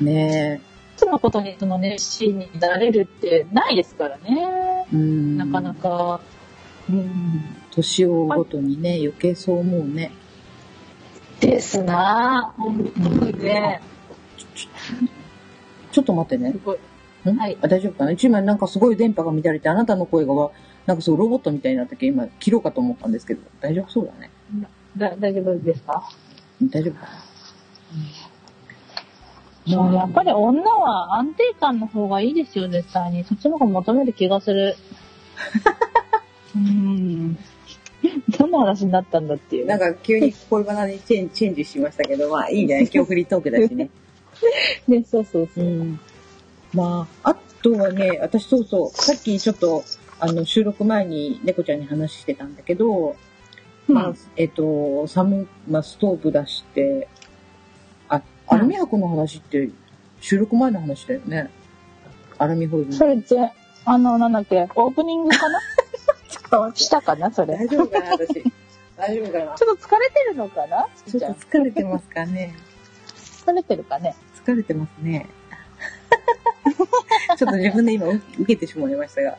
[0.00, 0.04] い。
[0.04, 0.60] ね
[0.96, 4.86] 一つのことにその熱心になれるってないですからね。
[4.92, 5.38] うん。
[5.38, 6.20] なかなか。
[6.90, 7.42] うん。
[7.70, 10.12] 年をごとにね、余計そう思うね。
[11.40, 12.60] ですなぁ。
[12.60, 13.80] 本当にね。
[15.92, 16.54] ちょっと待ってね
[17.24, 18.12] はいあ大丈夫かな？
[18.12, 20.50] 一枚なんかすごい電波が乱れて、あなたの声がわ、
[20.86, 24.30] なんかそうロボットみたいになったけど、今切ろうかと思ったんですけど、大丈夫そうだね。
[24.96, 26.08] だ大丈夫ですか？
[26.62, 27.06] 大丈夫か
[29.66, 33.24] なもうやっぱり女は安定感の方がいいですよ、絶対に。
[33.24, 34.76] そっちの方が求める気がする。
[36.56, 37.38] うん。
[38.38, 39.66] どんな話になったんだっていう。
[39.66, 43.90] なんか急に恋バナにチェンチェンジしましたけど、まあいいんじゃない今日フリートークだしね。
[44.88, 45.68] ね、そうそうそうう。
[45.68, 46.00] ん。
[46.72, 49.84] まあ、あとはね、私そうそう、さっきちょっと、
[50.18, 53.16] あの、収録前に猫ちゃんに話してたんだけど、
[53.88, 57.08] まあ、えっと、サム、まあ、ストーブ出して、
[58.08, 59.70] あ、アルミ箔の話って
[60.20, 61.50] 収録前の話だよね。
[62.38, 62.92] アルミホイルの。
[62.92, 63.36] それって、
[63.84, 65.60] あの、なんだっけ、オープニングかな？
[66.74, 67.56] したかなそれ。
[67.56, 68.44] 大丈夫かな私。
[68.96, 70.88] 大丈夫かなちょっと疲れてるのかな？
[71.06, 72.54] ちょっと疲れてますかね。
[73.16, 74.14] 疲れてるかね？
[74.44, 75.26] 疲れてますね。
[77.38, 79.38] ちょっと自分で今受けてしまいましたが。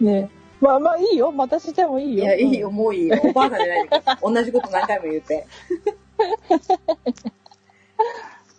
[0.00, 1.32] ねまあまあいいよ。
[1.32, 2.24] またしてもいいよ。
[2.24, 3.20] いや、いいよ、もういいよ。
[3.22, 4.18] おばあさんじゃないから。
[4.22, 5.46] 同じこと何回も言って。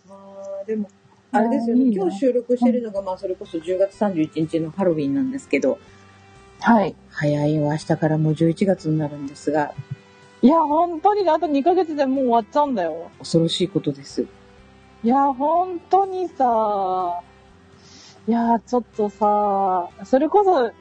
[0.07, 0.15] ま
[0.61, 0.89] あ、でも、
[1.31, 1.85] あれですよね。
[1.85, 5.79] いいね今日収録してるのが、まあ、それこそ10月31日のハロウィンなんですけど、
[6.59, 6.95] はい。
[7.11, 9.73] 早いわ、明日からもう11月になるんですが、
[10.41, 13.09] いや、本当にあと2ヶ月でもう終わっちゃうんだよ。
[13.19, 14.25] 恐ろしいことです。
[15.03, 17.21] いや、本当にさ、
[18.27, 20.71] いや、ちょっとさ、それこそ、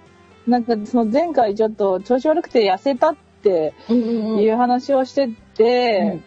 [0.47, 6.21] なんかその前回ちょっと調子悪くて痩せたってうんうんいう話をしてて、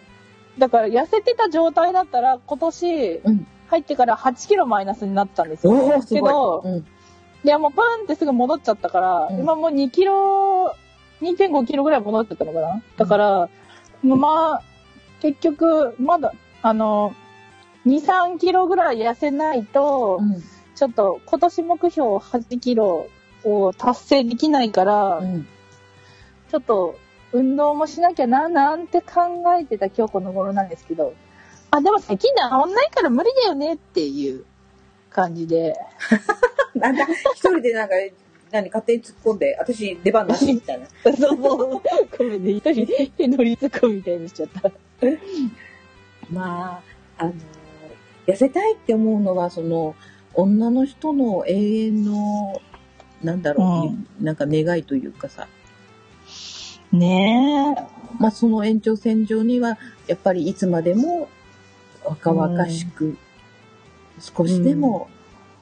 [0.57, 5.73] だから痩せてた状態だったら今年うん入ってから8キロマイナスになったんですよ。
[5.73, 6.61] おー、すけど。
[6.65, 6.85] うん
[7.43, 9.39] いやもうプンってすぐ戻っちゃったから、うん。
[9.39, 10.75] 今もう2キロ、
[11.21, 12.83] 2.5キロぐらい戻っちゃったのかな。
[12.97, 13.49] だから、
[14.03, 14.61] まあ、
[15.21, 17.13] 結局、まだ、あの、
[17.85, 20.43] 2、3キロぐらい痩せないと、うん。
[20.75, 23.07] ちょっと今年目標8キロ
[23.43, 25.47] を達成できないから、うん。
[26.49, 26.97] ちょっと
[27.31, 31.13] 運動もしなきゃな、なんて考えてた今日この頃なんですけど、
[31.71, 34.45] あ、でも咳治んないから無理だよねっていう
[35.09, 35.73] 感じで。
[36.75, 37.03] なんか、
[37.35, 37.95] 一人でなんか、
[38.51, 40.87] 何勝手に突っ込んで、私出番なしみたいな。
[41.03, 41.33] そうそ
[41.77, 41.81] う。
[42.17, 42.85] ごめんね、一人
[43.17, 44.71] で乗りつくみたいにしちゃった。
[46.31, 46.81] ま
[47.17, 47.33] あ、あの、
[48.27, 49.95] 痩せたいって思うのは、その、
[50.33, 52.61] 女の人の永遠の、
[53.23, 55.47] なんだろう、なんか願いというかさ、
[56.91, 57.99] ねえ。
[58.19, 61.29] まあその延長線上には、やっぱりいつまでも
[62.03, 63.17] 若々しく、
[64.19, 65.07] 少しでも、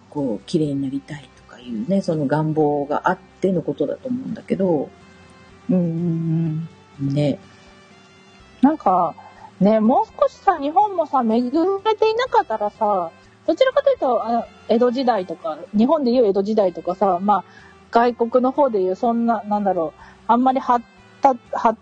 [0.10, 4.90] こう、綺麗になりたいとかいうね、その願望があってのことだと思うんだけど、
[5.70, 6.70] うんうん
[7.02, 7.14] うん。
[7.14, 7.40] ね、
[8.62, 9.14] なんか、
[9.60, 11.42] ね、もう少しさ、日本もさ、恵まれ
[11.96, 13.12] ていなかったらさ、
[13.46, 17.44] どちらかというと、あの江戸時代とか、日本でいう江戸時代とかさ、まあ、
[17.92, 20.84] 外国の方でいう、そんな、なんだろう、あんまり発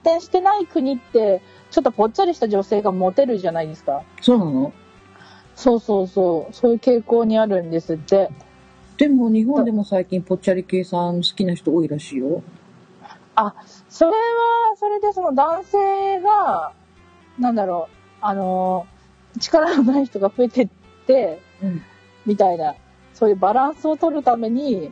[0.03, 4.03] 展してない国って、ちょっとぽっちゃりした女性がモテるじゃないですか。
[4.21, 4.71] そうなの？
[5.55, 8.29] そうそうそう、そういう傾向にあるんですって。
[8.97, 12.43] でも日本でも最近ぽっちゃり系さん好きな人多いらしいよ。
[13.35, 13.53] あ、
[13.89, 14.15] それは、
[14.77, 16.71] それでその男性が、
[17.37, 18.85] なんだろう、あの、
[19.39, 20.69] 力のない人が増えてっ
[21.05, 21.81] て、うん。
[22.25, 22.75] みたいな、
[23.13, 24.91] そういうバランスを取るために、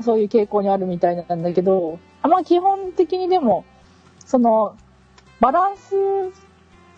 [0.00, 3.64] そういう傾向にあるみたいなんだけど、あまあ基本的にでも、
[4.24, 4.76] その、
[5.40, 5.94] バランス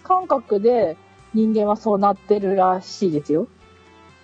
[0.03, 0.97] 感覚で
[1.35, 3.49] 人間はそうなってるらしいですよ。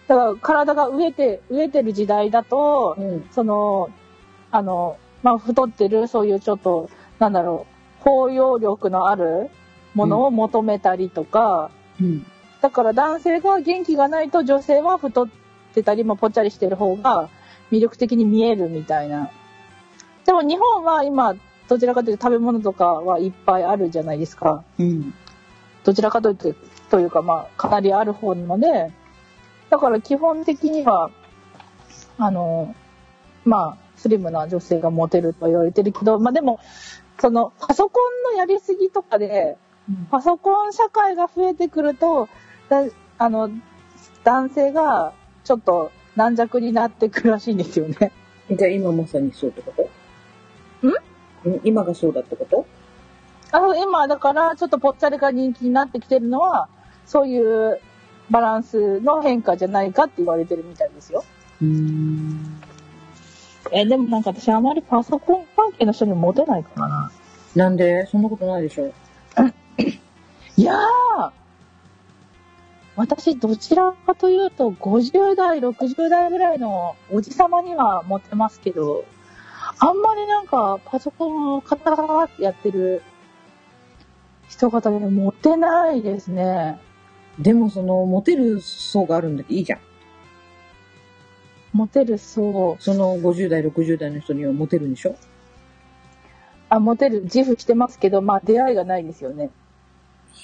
[0.08, 3.28] だから体が飢えて、飢えてる時代だと、うん。
[3.30, 3.90] その、
[4.50, 7.66] あの、まあ、太ってる、そういうちょっと、なんだろ
[8.00, 9.50] う、包容力のある
[9.94, 11.70] ものを求めたりとか、
[12.00, 12.26] うん。
[12.60, 15.28] だから男性が元気がないと女性は太っ
[15.74, 17.28] てたり、まあ、ぽっちゃりしてる方が
[17.70, 19.30] 魅力的に見えるみたいな。
[20.26, 21.34] でも日本は今、
[21.68, 24.64] どちらかというと食べ物とかはいっぱいあるじゃないですか。
[24.78, 25.14] うん。
[25.84, 26.52] どちらかというと、
[26.90, 28.92] というかまあ、かなりある方なので、
[29.70, 31.10] だから基本的には、
[32.18, 32.74] あの、
[33.44, 36.60] まあ、スリムな女性がモテると言われてるけど、まあでも、
[37.18, 38.00] その、パソコ
[38.32, 39.56] ンのやりすぎとかで、
[40.10, 42.28] パソコン社会が増えてくると、
[42.68, 42.84] だ
[43.18, 43.50] あの、
[44.24, 45.12] 男性が
[45.44, 48.12] ちょっと軟弱になってくるらしいんですよね。
[48.50, 49.72] じゃあ今まさにそうってこ
[50.82, 51.48] と？
[51.48, 51.60] ん？
[51.64, 52.66] 今がそうだってこと？
[53.52, 56.68] あの、今、だから、ちょっとぽっちゃりが人気になってきてるのは、
[57.10, 57.80] そういう
[58.30, 61.24] バランスの変化じゃないかって言われてるみたいですよ。
[61.60, 62.62] うーん。
[63.72, 67.10] え、でもなんか私あまりパソコン関係の人にモテないからな。
[67.56, 68.06] なんで？
[68.06, 68.86] そんなことないでしょ
[70.56, 71.30] いやー
[72.94, 79.04] 私どちらかというと50代、60代ぐらいのおじさまにはモテますけど、
[79.80, 83.02] あんまりなんかパソコンをカタカタってやってる
[84.48, 86.78] 人方にはモテないですね。
[87.38, 89.80] でもその、モテる層があるんだけどいいじゃん。
[91.72, 92.82] モテるそう。
[92.82, 95.14] その50代、60代の人にはモテるんでしょ？
[96.68, 99.50] あ、モテる自負してますけど、まあ出会いがないですよね。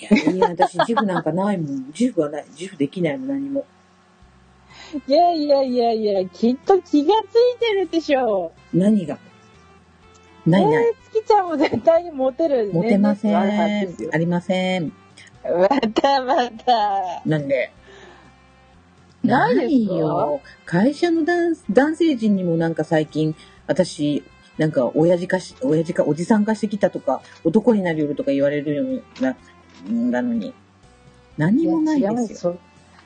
[0.00, 1.86] いや、いや、私自負なんかないもん。
[1.98, 2.44] 自負はない。
[2.50, 3.64] 自負できないもん、何も。
[5.08, 8.78] いやいやいやいや、きっと気がついてるでしょう。
[8.78, 9.18] 何が？
[10.46, 10.84] ないない。
[10.84, 12.72] えー、月ちゃんも絶対にモテる、ね。
[12.72, 13.36] モテません。
[13.36, 13.44] あ
[14.16, 14.92] りません。
[15.50, 17.22] またまた。
[17.24, 17.72] なんで？
[19.22, 20.40] ないよ。
[20.64, 23.34] 会社の男男性陣にもなんか最近、
[23.66, 24.22] 私、
[24.56, 29.36] なんか親父かし、親父かおじさん化してきたとか、男になる夜とか言われるような、
[29.90, 30.54] なのに。
[31.36, 32.56] 何もないですよ。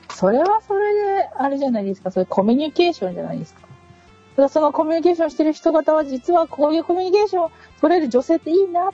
[0.09, 2.11] そそれはそれで、あれじゃないですか。
[2.11, 3.61] それコミュニケーションじゃないですか。
[3.61, 3.67] だ
[4.35, 7.51] からそのコミュニケーションしてる人方は実はこういうコミュニケーション
[7.81, 8.91] 取れる女性っていいなっ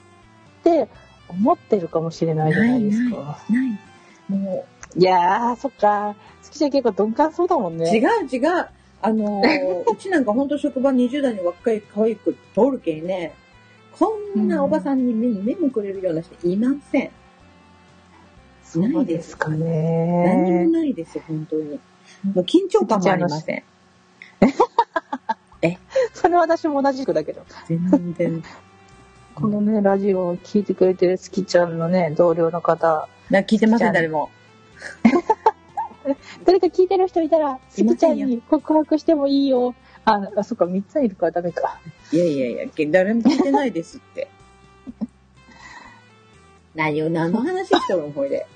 [0.64, 0.88] て
[1.28, 3.38] 思ってるかもしれないじゃないですか。
[3.50, 3.78] ない。
[4.28, 6.16] もいやー、そっか。
[6.42, 7.90] 月ちゃん結構鈍感そうだもんう、ね。
[7.90, 8.68] 違う違う。
[9.00, 12.38] あのー、 うちなんかほんと職場20代の若い可愛い子通
[12.72, 13.32] るけんね、
[13.98, 17.10] こんなおばさんに目に目もくれるような人いません。
[18.64, 20.66] そうですか何もね。
[20.66, 21.80] ないですよ、本当に。
[22.34, 23.62] もう緊張感もありません。
[26.14, 27.42] それは私も同じくだけど。
[27.66, 28.42] 全然。
[29.40, 34.30] このね、ラジオを聞いてくれてる月ちゃんのね、同僚の方、な聞いてません、誰も。
[36.44, 39.76] 誰か聞いてる人いたら、いませんよ月ちゃんに告白してもいいよ。
[40.04, 41.78] あ、あそっか、3ついるからダメか。
[42.10, 44.26] いやいやいや、誰も聞いてないですって。
[46.74, 48.46] 何を、何の話してるの、これで。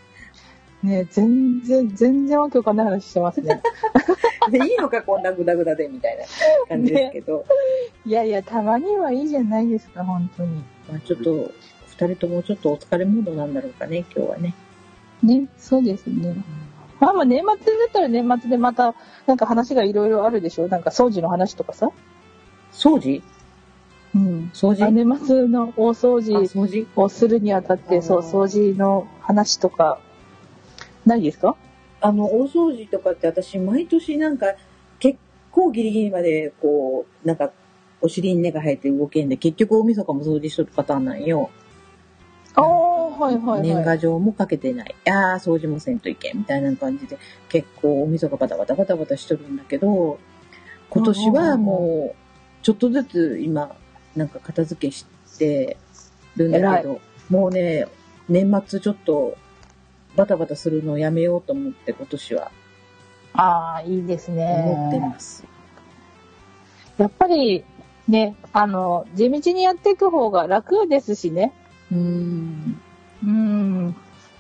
[0.82, 3.62] ね全然、全然わけわかんない話してますね。
[4.50, 6.24] で、いいのか、こんなグダグダで、みたいな
[6.68, 7.44] 感じですけど。
[8.04, 10.64] いやいや、たまにはいいじゃないですか、本当に。
[10.88, 11.52] まあちょっと、
[11.88, 14.54] 二人ともちょっとお疲れモードなんだろうかね、今日はね。
[15.22, 16.34] ね、そうですね。
[16.98, 17.56] まあまあ年末だ
[17.88, 18.94] ったら年末でまた、
[19.26, 21.90] なんか話がいろいろあるでしょなんか掃除の話とかさ。
[22.72, 23.22] 掃除？
[24.14, 24.50] うん。
[24.54, 24.90] 掃除？
[24.90, 26.86] 年末の大掃あ除掃除？
[26.96, 30.00] をするにあたって、そう、掃除の話とか、
[31.04, 31.56] ないですか？
[32.00, 34.46] あの、大掃除とかって私、毎年なんか、
[34.98, 35.18] 結
[35.50, 37.52] 構ギリギリまで、こう、なんか、
[38.03, 41.50] お尻に根が生えて動けんで、結局大晦日も掃除しとるパターンなんよ。
[42.55, 43.62] ああ、はいはいはい。
[43.62, 44.94] 年賀状もかけてない。
[45.09, 50.18] ああ、掃除もせんといけん、みたいな感じで、結構大晦日バタバタバタバタしとるんだけど、
[50.90, 52.16] 今年はもう、
[52.62, 53.74] ちょっとずつ今、
[54.14, 55.07] なんか片付けし
[55.38, 55.76] て
[56.36, 57.00] るんだけど、
[57.30, 57.86] もうね、
[58.28, 59.36] 年末ちょっと、
[60.16, 62.50] バタバタするのをやめようと思って、今年は
[63.34, 65.09] ああ、いいです思ってね。
[65.09, 65.44] ます。
[66.98, 67.64] やっぱり、
[68.12, 71.52] ね、あの、地道にやっていく方が楽ですしね。
[71.90, 72.80] うーん。
[73.24, 73.96] うん。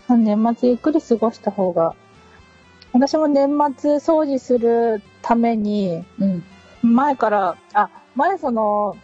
[0.08, 1.94] 年末ゆっくり過ごした方が。
[2.92, 3.48] 私も年
[3.78, 6.44] 末掃除するために、うん。
[6.82, 8.96] 前から、あ、前その、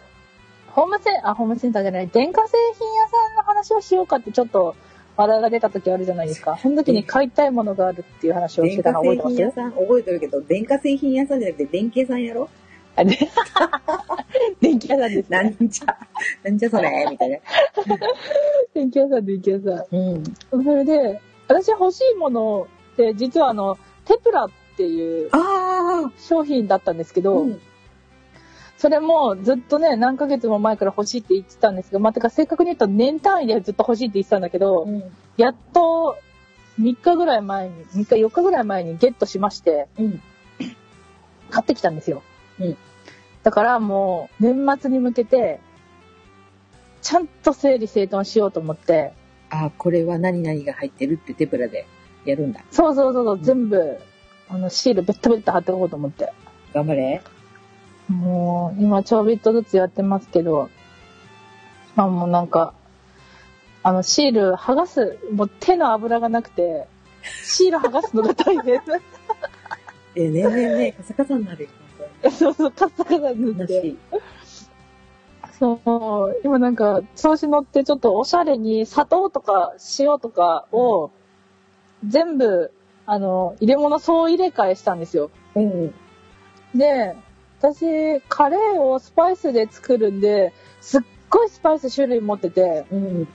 [0.67, 4.75] ホームセン、あ、ホームセンターじゃない、電化製品屋さんの話をしようかってちょっと
[5.17, 6.59] 話題が出た時あるじゃないですか。
[6.61, 9.41] その時に買いたいものがあるっていう話をしてたの覚えてます？
[9.41, 12.47] 屋さん覚えてるけど、電化製品屋さんじゃなくて電気屋さんやろ？
[12.95, 13.17] あれ
[14.61, 15.37] 電気屋さんです、ね。
[15.59, 15.97] なんじゃ、
[16.43, 17.37] なんじゃそれみたいな。
[18.73, 20.17] 電気屋さん、電気屋さうん。
[20.17, 20.23] ん。
[20.51, 27.61] それで、私欲しいものって、実はあの、テプラっていうあ商品だったんですけあ、ど、うん。
[28.77, 35.03] それもずっとね、何ヶ月も前から欲しいって言ってたんですが、まあ、てか正確に言うと年単位でずっと欲しいって言ってたんだけど、うん。
[35.37, 36.17] やっと
[36.79, 40.21] 3日ぐらい前に、3日4日ぐらい前にゲットしまして、うん。
[41.49, 42.21] 買ってきたんですよ。
[42.59, 42.77] うん
[43.43, 45.59] だからもう、年末に向けて、
[47.01, 49.13] ちゃんと整理整頓しようと思って、
[49.49, 51.85] あ、これは何々が入ってるって手ぶらで
[52.25, 52.61] やるんだ。
[52.71, 53.97] そうそうそうそう、ん全部、
[54.49, 56.31] あの、シールベッタベッタ貼っておこうと思って。
[56.73, 57.21] 頑張れ。
[58.09, 60.69] もう、今ちょびっとずつやってますけど、
[61.95, 62.73] まあもうなんか、
[63.83, 66.87] あの、シール剥がす、もう手の油がなくて、
[67.43, 68.81] シール剥がすのが大変。
[70.15, 71.69] え、ねえねえねえ、カサカサになるよ。
[72.23, 73.95] そうそう、カッサカサ塗って。
[75.57, 81.11] そう、今なんか、調子乗ってちょっとおしゃれに砂糖とか塩とかを
[82.07, 82.71] 全部、
[83.05, 85.31] あの、入れ物総入れ替えしたんですよ。
[85.55, 85.93] うん。
[86.75, 87.15] で、
[87.59, 93.27] 私、カレーをスパイスで作るんで、すっごいスパイス種類持ってて、うん。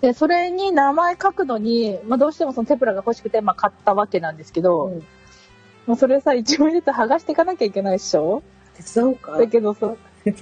[0.00, 5.02] で、それに名前書くのに、まあどうしてもそのテプラが欲しくて、まあ買ったわけなんですけど、うん
[5.86, 8.42] もうそれさ、一枚ずつ剥がしていかなきゃいけないでしょ？
[8.76, 9.38] 手伝おうか？
[9.38, 10.36] だけどさ、そうさ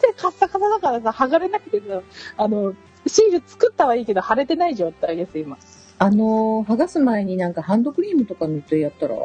[0.00, 2.00] 手カッサカサだからさ、剥がれなくてさ、
[2.36, 2.74] あの、
[3.06, 5.58] シール作ったはいいけど、腫れてない状態です、今。
[5.98, 9.16] あのー、剥がす前になんかハンドクリームとか塗ってやったら？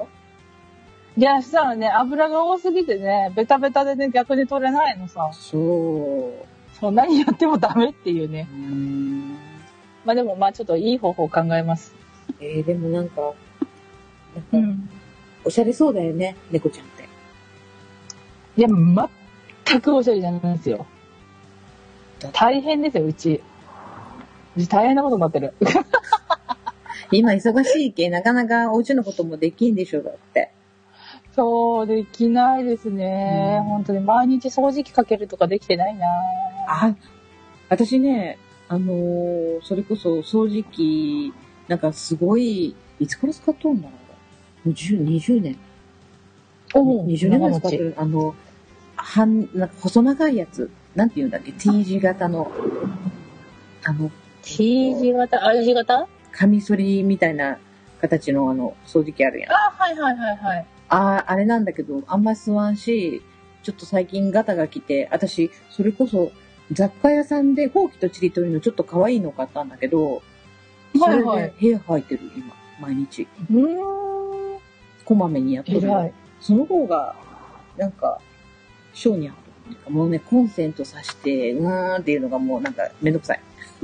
[1.17, 5.29] いや、したらね、油が多すぎてね、ベタベタでね、逆に取れないのさ。
[5.31, 6.45] そう。
[6.77, 8.49] そう、何やってもダメっていうね。
[8.51, 9.37] うーん。
[10.03, 11.95] まあでも、まあちょっといい方法考えます。
[12.41, 13.31] えー、でもなんか、
[14.51, 14.89] うなん。
[15.43, 17.03] おしゃれそうだよね、猫ちゃんって。
[18.57, 18.67] いや、
[19.67, 20.85] 全くおしゃれじゃないんですよ。
[22.33, 23.41] 大変ですよ、うち。
[24.57, 25.53] うち大変なことになってる。
[27.11, 30.51] 今忙しいけ、なかなかお家のこともできんでしょ、だって。
[31.35, 33.59] そう、できないですね。
[33.61, 36.07] うん本当に毎日掃除機かけるとかできてないな
[36.67, 36.95] あ、
[37.69, 38.37] 私ね、
[38.69, 41.33] あのーそれこそ掃除機、
[41.67, 44.04] なんかすごい、いつから使っとんだろう。
[44.65, 45.57] もう10、20年。
[46.73, 47.93] お20年ぐらい使ってる。
[47.97, 48.35] あの、
[48.95, 50.69] 半、なんか細長いやつ。
[50.95, 52.51] なんて言うんだっけ ?T 字型の、
[53.83, 54.11] あの、
[54.41, 56.07] T 字型 ?I 字型？
[56.31, 57.59] カミソリみたいな
[58.01, 59.51] 形のあの、掃除機あるやん。
[59.51, 60.65] あ、はいはいはいはい。
[60.89, 63.21] ああ、あれなんだけど、あんま吸わんし、
[63.63, 66.31] ちょっと最近ガタが来て、私、それこそ
[66.71, 70.23] 雑貨屋さんでほうきとちりとりのちょっと可愛いの買ったんだけど、
[70.97, 73.27] それはいは部屋履いてる、今、毎日。
[73.51, 74.14] うーん。
[75.05, 75.81] こまめにやってる。
[76.41, 77.15] その方が、
[77.77, 78.19] なんか、
[78.93, 79.33] 性に合
[79.87, 79.91] う。
[79.91, 83.39] もうね、コンセント挿して、うーんっていうのがもうなんかめんどくさい。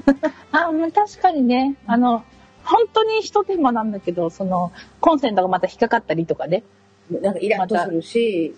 [0.51, 2.23] あ、まあ確かにね、あの、
[2.63, 6.63] 本当に一手間なんだけど、その、コンセントがまた引っかかったりとかね。
[7.09, 8.55] なんかイラッとするし、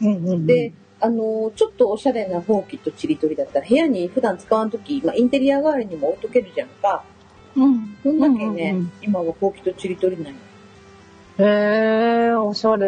[0.00, 7.04] うんうんで、あの、ちょっとおしゃれなほうきとちりとりだったら、部屋に普段使わんとき、まあ、インテリア代わりにも置いとけるじゃんか。
[7.54, 7.96] うん。
[8.02, 10.34] そんだけね、うんうんうん今はほうきとちりとりない。
[11.38, 11.42] へ
[12.30, 12.86] え、おしゃれ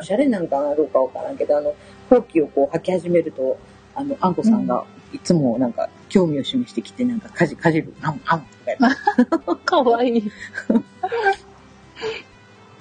[0.00, 0.02] お。
[0.02, 1.74] しゃれなんかなどうかわからんけど、あの、
[2.08, 3.58] ほうきをこう履き始めると、
[3.94, 8.78] あの、あんこさんがいつもなんか興味を示してきて、なんかかじ、かじる、あん、あん、とかやっ
[9.58, 10.22] て かわいい。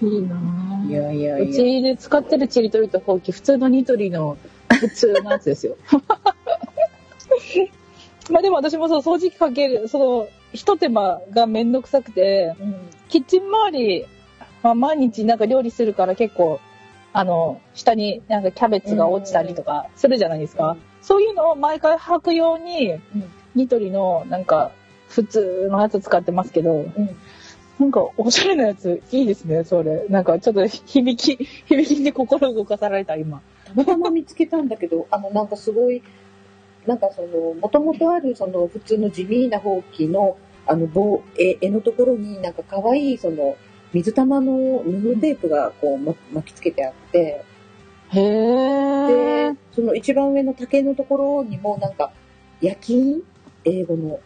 [0.02, 1.54] いいなぁいやいやういや。
[1.54, 4.38] ちで使ってるちりとりとほうき、普通のニトリの
[4.80, 5.78] 普通のやつですよ。
[8.32, 12.56] まあでも私もそう、掃除機かける、その、一手間がめんどくさくて、
[13.10, 14.06] キッチン周り、
[14.64, 16.60] まあ、毎日なんか料理するから結構、
[17.14, 20.78] あの、下になんかキャベツが落ちたりとかするじゃないですか。
[21.02, 23.00] そういうのを毎回履くように、
[23.56, 24.72] ニトリのなんか
[25.10, 26.86] 普通のやつ使ってますけど、
[27.80, 30.06] なんかおしゃれなやついいですね、それ。
[30.08, 33.42] なんかちょっと響き、 響きに心動かされた今。
[33.66, 36.04] たまたま見つけたんだけど、 あの、なんかすごい、
[36.86, 40.38] なんかその、もともとあるその普通の地味なほうきの、
[40.68, 43.56] あの棒、絵絵のところになんか可愛いその、
[43.94, 47.44] 水玉の布テープがこうま巻きつけてあって、
[48.10, 52.12] へーで。、その一番上の竹のところにもなんか、
[52.62, 53.24] 夜勤？
[53.64, 54.20] 英語の、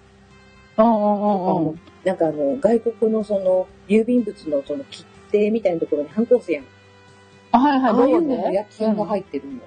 [0.78, 1.80] うんうんうんうん。
[2.04, 6.66] なんかあの、外国のその、郵便物のその切手みたいなところにハンコ押すやん。
[7.52, 9.60] あはいはい、ああいうのも夜勤がうん入ってるの。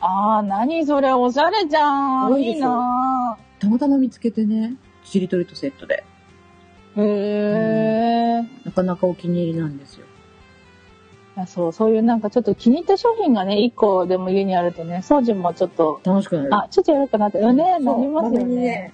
[0.00, 2.40] あー、何それ、おしゃれじゃん。
[2.40, 6.04] いいなたまたま見つけてね、しりとりとセットで。
[7.02, 8.66] ーへー。
[8.66, 10.06] なかなかお気に入りなんですよ。
[11.36, 16.54] いやそう、そういうなんかちょっと気に入った商品がね、一個でも家にあるとね、掃除もちょっと、楽しくなる。
[16.54, 18.92] あ、ちょっとやろうかなって、うんね、なりますよね。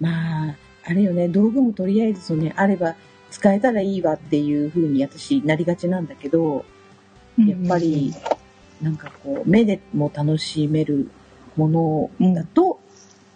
[0.00, 2.94] まあ、あれよね、道具もとりあえずそうね、あれば
[3.30, 6.64] 使えたらいいわっていう風に私なりがちなんだけど、
[7.38, 8.14] やっぱり、
[8.80, 11.10] なんかこう、目でも楽しめる
[11.56, 11.68] も
[12.18, 12.80] のだと、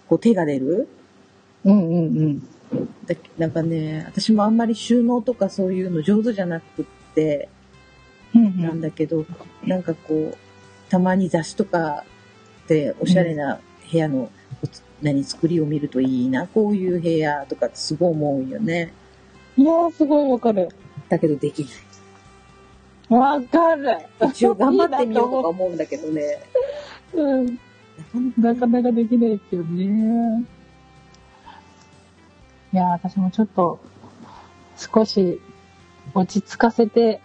[0.08, 0.88] こう手が出る。
[1.64, 1.98] うんうんう
[2.28, 2.48] ん。
[3.06, 7.48] だなんかね、私もあんまり収納とかそういうの上手じゃなくって、
[8.34, 9.26] うんなんだけど、
[9.64, 10.36] なんかこう、
[10.88, 12.04] たまに雑誌とか
[12.68, 13.60] でおしゃれな
[13.90, 14.30] 部屋の、
[15.02, 18.92] 何、作りを見るといいな、こういう部屋とかってすごい思うよね。
[19.56, 20.68] いやー、すごいわかる。
[21.08, 23.18] だけどできない。
[23.18, 23.96] わかる。
[24.28, 26.40] 一応頑張ってみようとか思うんだけどね。
[27.14, 27.46] う うん。
[28.38, 30.44] なかなかなかなかできないですよね。
[32.72, 33.80] いやー、私もちょっと、
[34.76, 35.40] 少し
[36.14, 37.20] 落ち着かせて、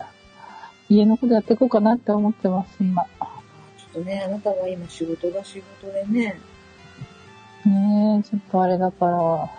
[0.89, 3.03] 家のことやっていこうかなって思ってます、今。
[3.03, 6.39] ちょっとね、あなたは今仕事が仕事でね。
[7.65, 9.51] ねえ、ちょっとあれだから、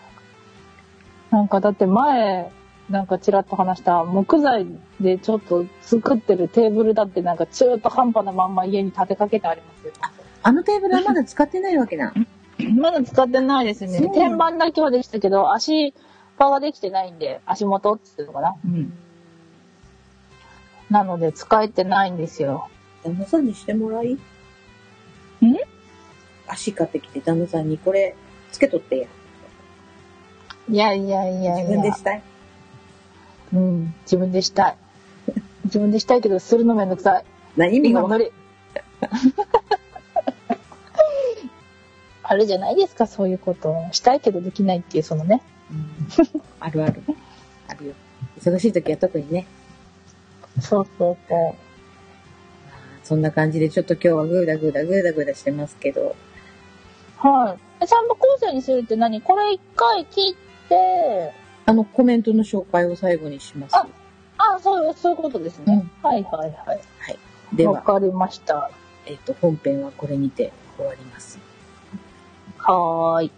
[1.30, 2.50] なんかだって前、
[2.90, 4.66] なんかちらっと話した木材
[5.00, 9.92] でちょっと作ってるテーブルだってなんか中途半端なまんま家に立てかけてありますよ。
[10.42, 12.14] あのテーブルはまだ使ってないわけな。
[12.58, 14.10] まだ使ってないですね。
[14.14, 15.92] 天板だけはできたけど、足
[16.38, 18.56] 場ができてないんで、足元っていうのかな。
[18.64, 18.92] うん。
[20.90, 22.68] なので使えてないんですよ。
[23.04, 24.14] 旦那さんにしてもらい？
[24.14, 24.16] ん？
[24.16, 24.18] ん
[26.46, 28.14] 足買ってきて旦那さんにこれ
[28.52, 29.08] つけとってや。
[30.68, 31.80] いやいやいや自いや。
[31.80, 32.22] 分でしたい。
[33.52, 34.76] うん、自分でしたい。
[35.64, 37.24] 自分でしたいけど、するのめんどくさい。
[37.56, 38.18] な、意味がわ。
[42.28, 43.74] あるじゃないですか、そういうこと。
[43.92, 45.42] したいけどできないっていう、そのね。
[45.70, 47.02] うんあるある。
[47.68, 47.94] あるよ。
[48.40, 49.46] 忙しい時は特にね。
[50.60, 51.54] そうそうそまあ
[53.04, 56.16] そんな感じでちょっと今日はグーダグーダグーダグーダしてますけど。
[57.22, 57.26] う。
[57.26, 57.58] はい。
[57.82, 59.20] え散歩構成にするって何？
[59.20, 61.32] これ一回切って、
[61.66, 63.76] あのコメントの紹介を最後にします。
[63.76, 63.86] あ
[64.38, 65.84] あ、そう、そういうことですね。
[66.02, 66.80] はいはいはい。
[67.54, 68.70] では、わかりました。
[69.06, 71.38] えっ、と、本編はこれにて終わります。
[72.66, 73.30] はーい。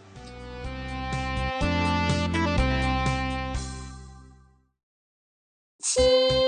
[5.81, 6.48] 島根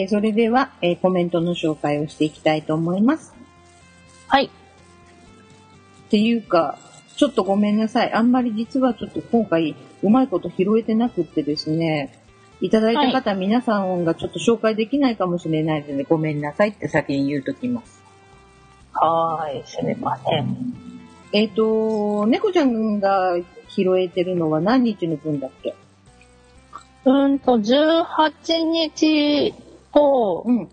[0.00, 3.34] えー、それでは、えーコメントの紹介をしていきたいと思います。
[4.28, 4.46] はい。
[4.46, 4.50] っ
[6.10, 6.78] ていうか、
[7.16, 8.12] ちょっとごめんなさい。
[8.12, 12.18] あんまり実はちょっと今回、うまいこと拾えてなくってですね、
[12.62, 18.02] いただいた方、皆さんがちょっと紹介できないかもしれないので、ごめんなさいって先に言うときます。
[18.92, 19.62] はーい。
[19.66, 20.56] すみません。
[21.32, 23.36] えっ、と、猫ちゃんが
[23.68, 25.74] 拾えてるのは何日の分だっけ？
[27.04, 29.54] うーんと、18日
[29.92, 30.68] と、うん。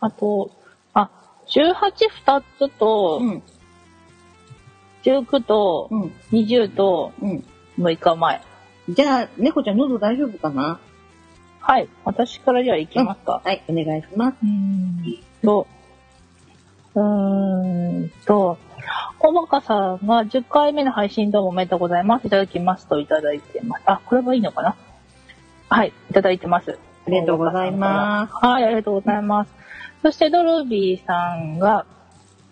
[0.00, 0.50] あと、
[0.94, 1.10] あ、
[1.48, 3.42] 18二つと、うん。
[5.04, 6.12] 19と、うん。
[6.30, 7.44] 20とうん。
[7.78, 8.40] 6日前。
[8.88, 10.78] じゃあ、猫ちゃん喉大丈夫かな？
[11.60, 11.88] はい。
[12.04, 13.40] 私からじゃあ行きますか。
[13.44, 14.36] はい、お願いします。
[14.42, 15.66] うーんと、
[16.94, 18.58] うーんと、
[19.20, 22.26] おばかさんが10回目の配信どうもおめでとうございます。
[22.26, 23.82] いただきますといただいてます。
[23.86, 24.76] あ、これはいいのかな？
[25.72, 26.78] はい、いただいてます。
[27.06, 28.34] ありがとうございます。
[28.44, 29.54] はい、ありがとうございます。
[30.02, 31.86] そしてドルビーさんが、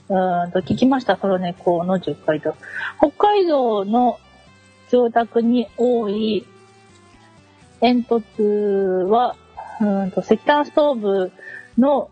[0.08, 2.54] うーんと、聞きました、ソロネコの10回と。
[2.96, 4.18] 北海道の
[4.90, 6.46] 住宅に多い
[7.80, 9.36] 煙突は、
[9.82, 11.30] うーんと、石炭ストーブ
[11.76, 12.10] の、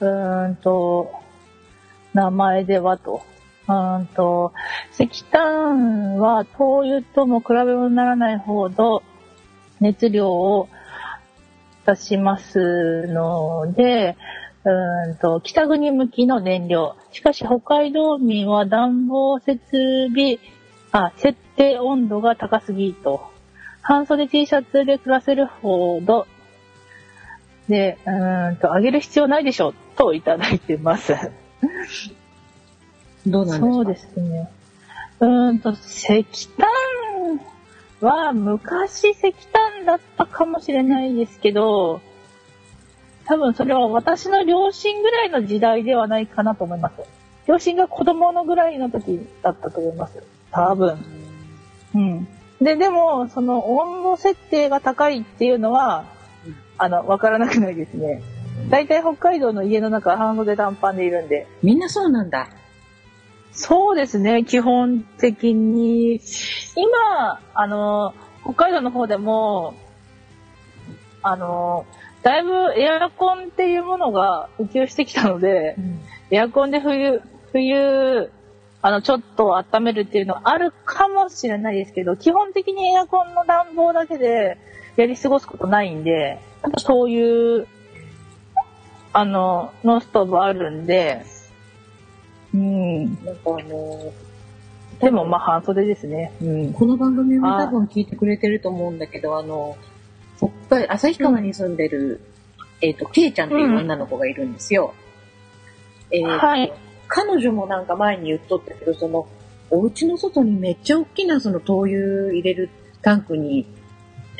[0.00, 1.12] うーんと、
[2.14, 3.22] 名前ではと。
[3.68, 4.52] うーんと、
[4.90, 9.04] 石炭は灯油とも比べ物にならないほど
[9.80, 10.68] 熱量を
[11.86, 14.16] 出しますので、
[14.64, 16.96] うーんと、北国向きの燃料。
[17.12, 19.60] しかし北海道民は暖房設
[20.08, 20.38] 備、
[20.92, 23.30] あ、設定温度が高すぎと。
[23.82, 26.26] 半袖 T シャツで暮らせるほど、
[27.68, 31.14] で、うーんと、上げる必要ないでしょ、といただいてます。
[33.26, 33.66] どうなんですか？
[33.72, 34.50] そうですね。
[35.20, 36.68] うーんと、石炭
[38.00, 42.00] は昔石炭だったかもしれないですけど、
[43.24, 46.94] 多分それは私の両親ぐらいの時代ではないかなと思います。
[47.46, 50.22] 両親が子供のぐらいの時だったと思います。
[50.50, 50.98] 多分。
[51.94, 52.28] うん。
[52.60, 56.04] で、でも、その温度設定が高いっていうのは、
[56.78, 58.22] あの、わからなくないですね。
[58.70, 61.46] 大体北海道の家の中半袖短パンでいるんで。
[61.62, 62.48] みんなそうなんだ。
[63.56, 66.20] そうですね、基本的に。
[66.76, 69.74] 今、あの、北海道の方でも、
[71.22, 71.86] あの、
[72.22, 75.76] だいぶエアコンっていうものが普及してきたので、
[76.30, 78.30] エアコンで冬、冬、
[78.82, 84.58] あの、ちょっと温めるっていうのはあるかもしれないですけど、基本的にエアコンの暖房だけで
[84.96, 86.40] やり過ごすことないんで、
[86.78, 87.66] そういう、
[89.14, 91.24] あの、ノンストーブあるんで、
[92.56, 93.04] うん。
[93.24, 94.12] なんかあの、
[95.00, 96.32] でもまあ半袖ですね。
[96.42, 96.72] うん。
[96.72, 99.76] この番組も多分聞いてくれてると思うんだけど、あの、
[100.38, 102.20] 北海、旭川に住んでる、
[102.80, 104.94] えっ、と、ケイちゃんっていう女の子がいるんですよ。
[106.10, 106.72] えーはい。
[107.08, 109.28] 彼女もなんか前に言っとったけど、その、
[109.70, 112.70] お家の外にめっちゃ大きなその灯油入れる
[113.02, 113.66] タンクに、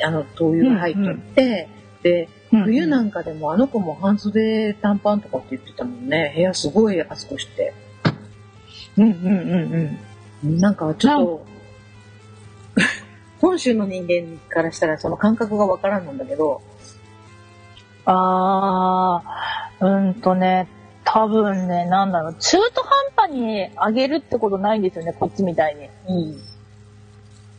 [0.03, 1.69] あの、灯油が入っとって、
[2.03, 6.33] で、冬なんかでもあの子も半袖短パンとかって言ってたもんね。
[6.35, 7.73] 部屋すごい暑くして。
[8.97, 9.99] うんうんうん
[10.43, 10.59] うん。
[10.59, 11.45] なんかちょっと、
[13.39, 16.61] 本州の人間からしたらその感覚がわからんのんだけど、
[18.05, 20.67] あー、うんとね、
[21.03, 22.83] 多分ね、なんだろう、中途
[23.15, 25.85] 半端に上げるってことないんですよね、こっちみたいに。
[26.07, 26.41] うん。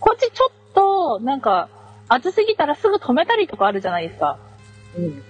[0.00, 1.68] こっちちょっと、なんか、
[2.08, 4.38] 暑すぎたらすぐ止めたりとかあるじゃないですか。
[4.96, 5.22] うん。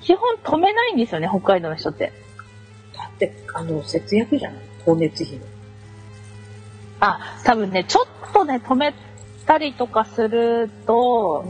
[0.00, 2.12] 基本止めないんですよね、北海道の人って。
[2.96, 4.60] だって、あの、節約じゃない？
[4.84, 5.44] 光熱費の。
[7.00, 8.94] あ、多分ね、ちょっとね、止め
[9.46, 11.44] たりとかすると、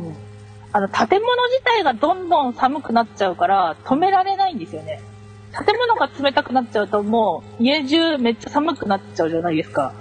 [0.73, 5.03] あの、建物自体がどんどん寒くなっちゃうから、止められないんですよね。
[5.53, 9.93] 建物が冷たくなっちゃうと、もう、家中めっちゃ寒くなっちゃうじゃないですか。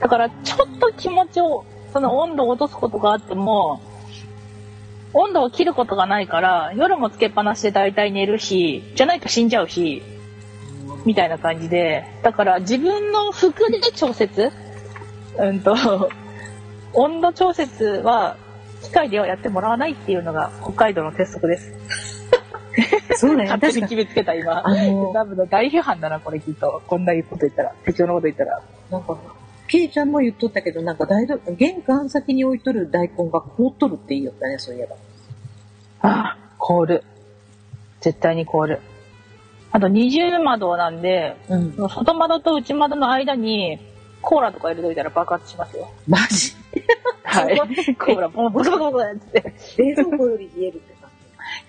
[0.00, 3.80] だから、ちょっと気持ちを、その温度を落とすことがあっても、
[5.12, 10.02] 温度を切ることがないから、夜もつけっぱなしで大体寝るし、じゃないと死んじゃうし、
[11.04, 14.50] みたいな感じで、だから自分の服で調節？
[15.38, 15.74] うんと、
[16.92, 18.36] 温度調節は
[18.82, 21.72] 機械ではやってもらわないっていうのが北海道の鉄則です。
[23.16, 23.74] そうね、 勝手に。
[23.76, 24.66] に決めつけた今。
[24.66, 26.82] あの多分大批判だな、これきっと。
[26.86, 27.72] こんなこと言ったら。
[27.84, 28.62] 適当なこと言ったら。
[28.90, 29.16] なんか、
[29.68, 34.96] ケイちゃんも言っとったけど、なんか大道、玄関先に置いとる大根が凍っとるって言いよったね、そういえば。
[36.08, 37.02] ああ、凍る。
[38.00, 38.80] 絶対に凍る。
[39.74, 41.72] あと二重窓なんで、うん。
[41.88, 43.80] 外窓と内窓の間に
[44.22, 45.90] コーラとか入れといたら爆発しますよ。
[46.06, 46.54] マジ？
[47.24, 47.58] はい。
[47.98, 49.52] コーラ、もうボコボコボコって。
[49.76, 51.10] 冷蔵庫より冷えるって感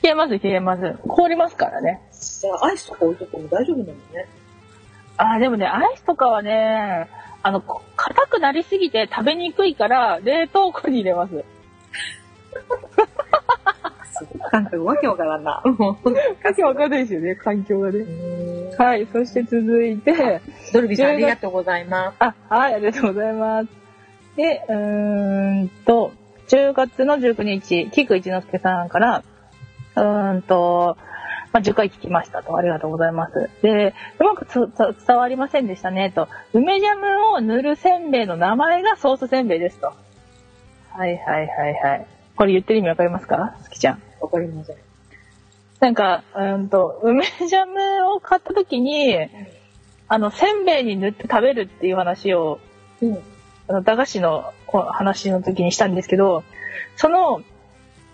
[0.03, 0.97] 冷えます、冷えます。
[1.08, 1.99] 凍りますからね。
[2.12, 2.41] じ。
[2.41, 4.28] じゃあ、アイスとか置いとっても大丈夫なのね。
[5.18, 7.10] あー、でもね、アイスとかはね、
[7.41, 11.43] あの、こ硬くなりすぎて食べにくいから、冷凍庫に入れます。
[14.16, 15.61] すごい感覚わけわからんな。
[15.63, 15.95] わ
[16.55, 18.05] けわかんないですよね、環境がね。
[18.78, 20.41] はい、そして続いて、
[20.74, 22.16] ドルビーさんありがとうございます。
[22.20, 23.68] あ、はい、ありがとうございます。
[24.36, 26.11] で、うーんと、
[26.47, 29.24] 10月の19日、菊一之輔さんから、
[29.95, 30.97] うーんと、
[31.53, 33.49] まあ、10回聞きましたと、ありがとうございます。
[33.61, 36.28] で、うまくつつ伝わりませんでしたね、と。
[36.53, 39.93] 梅ジャムを塗るせんべいの名前がソースせんべいですと。
[40.89, 42.05] はいはいはいはい。
[42.36, 43.56] これ言ってる意味わかりますか？
[43.64, 44.02] 好きちゃん。
[44.20, 44.76] わかりません。
[45.80, 49.18] なんか、うんと、梅ジャムを買った時に、
[50.08, 52.60] あの、せんべいに塗って食べるっていう話を、
[53.02, 53.18] うん。
[53.68, 56.44] あの、駄菓子の話の時にしたんですけど、
[56.96, 57.42] その、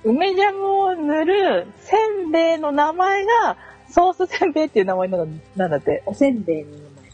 [0.03, 1.95] 梅ジャムを塗るせ
[2.25, 3.57] んべいの名前が、
[3.89, 6.01] ソースせんべいっていう名前なんなんだって？
[6.05, 7.11] おせんべいの名前。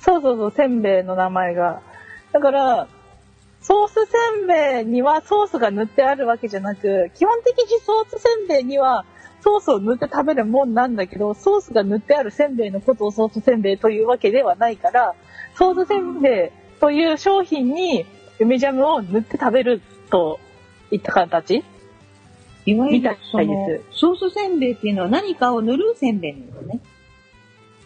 [0.00, 1.82] そうそうそう、せんべいの名前が。
[2.32, 2.88] だから、
[3.60, 9.04] ソースせんべいにはソースが塗ってあるわけじゃなく、基本的にソースせんべいには
[9.40, 15.14] ソースを塗って食べるもんなんだけど、ソースが塗ってあるせんべいのことをソースせんべいというわけではないから、
[15.56, 18.06] ソースせんべいという商品に
[18.38, 20.38] 梅ジャムを塗って食べると
[20.90, 21.64] いった形？
[22.64, 23.16] いわゆる
[23.92, 26.80] ソースせんべいっていうのは何かを塗るせんべいなんだね。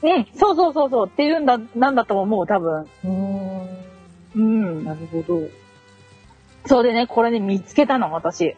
[0.02, 2.86] うん、そうそうそうそうっていうんだ、なんだと思う、多分。
[3.04, 3.68] うん。
[4.34, 4.84] うん。
[4.84, 5.61] なるほど。
[6.66, 8.56] そうでね、これね、見つけたの、私。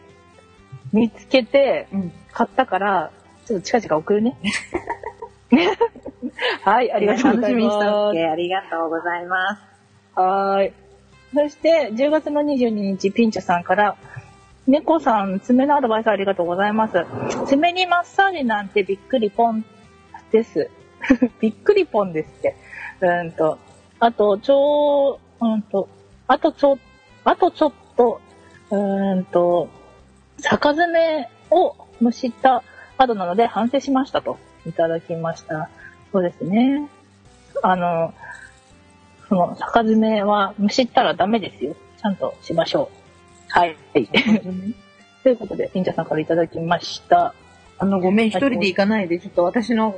[0.93, 2.11] 見つけて、うん。
[2.31, 3.11] 買ったから、
[3.45, 4.37] ちょっと近々送るね。
[6.63, 9.61] はい、ありがとうござい楽しみにしてありがとうございます。
[9.61, 10.19] す。
[10.19, 10.73] はーい。
[11.33, 13.95] そして、10月の22日、ピンチャさんから、
[14.67, 17.05] 猫さん、爪のアドバイスありがとうございます。
[17.45, 19.63] 爪にマッサージなんてびっくりポン
[20.31, 20.69] です。
[21.39, 22.55] びっくりポンですって。
[23.01, 23.59] うんと、
[23.99, 25.87] あと、ちょう、うんと、
[26.27, 26.79] あとちょ、
[27.23, 28.21] あとちょっと、
[28.71, 29.69] うーんと、
[30.41, 32.63] 逆爪をむしった
[32.97, 35.69] 後なので反省しましたといただきました。
[36.11, 36.89] そうですね。
[37.61, 38.13] あの、
[39.29, 41.75] その逆爪はむしったらダメですよ。
[42.01, 43.05] ちゃんとしましょう。
[43.49, 43.75] はい。
[45.23, 47.33] ということで、ピンチャさんからいただきました。
[47.77, 49.95] あの、ごめん、一人で行かないで、ちょっと私の、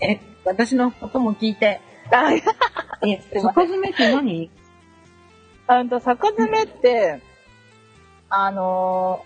[0.00, 1.80] え、私のことも聞いて。
[2.10, 2.42] あ、いっ
[3.22, 3.40] て
[4.10, 4.50] 何？
[5.68, 7.20] あんと、逆爪って、
[8.28, 9.24] あの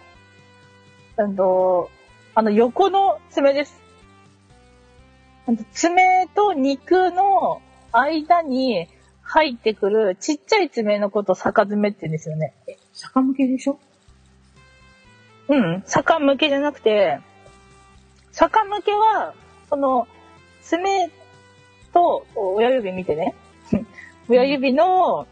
[1.16, 1.90] ー、うんと、
[2.34, 3.80] あの、横の爪です。
[5.72, 7.60] 爪と肉の
[7.92, 8.88] 間に
[9.22, 12.54] 入ってくるちっちゃい爪のことを逆爪って言うんですよね。
[12.94, 13.78] 逆向けでしょ？
[15.48, 17.18] うん、逆向けじゃなくて、
[18.32, 19.34] 逆向けは、
[19.68, 20.06] その、
[20.62, 21.10] 爪
[21.92, 23.34] と、親指見てね。
[24.28, 25.26] 親指の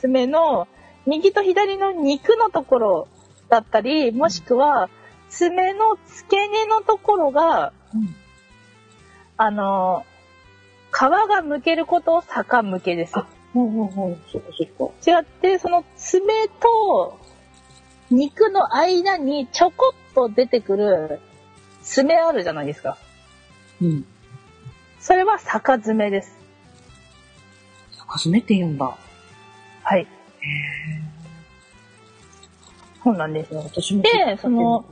[0.00, 0.68] 爪の
[1.06, 3.08] 右と左の肉のところ
[3.48, 4.88] だったり、もしくは、
[5.28, 8.14] 爪の付け根のところが、うん
[9.42, 10.04] あの、
[10.92, 13.14] 皮が剥けることを逆向けです。
[13.54, 15.10] ほうほうほう、そっかそっか。
[15.10, 17.18] 違って、その爪と
[18.10, 21.20] 肉の間にちょこっと出てくる
[21.82, 22.98] 爪あるじゃないですか。
[23.80, 24.04] うん。
[24.98, 26.36] それは逆爪です。
[27.96, 28.94] 逆爪って言うんだ。
[29.90, 30.06] はい。
[33.02, 33.60] そうなんですよ。
[33.64, 34.02] 私も。
[34.02, 34.84] でその、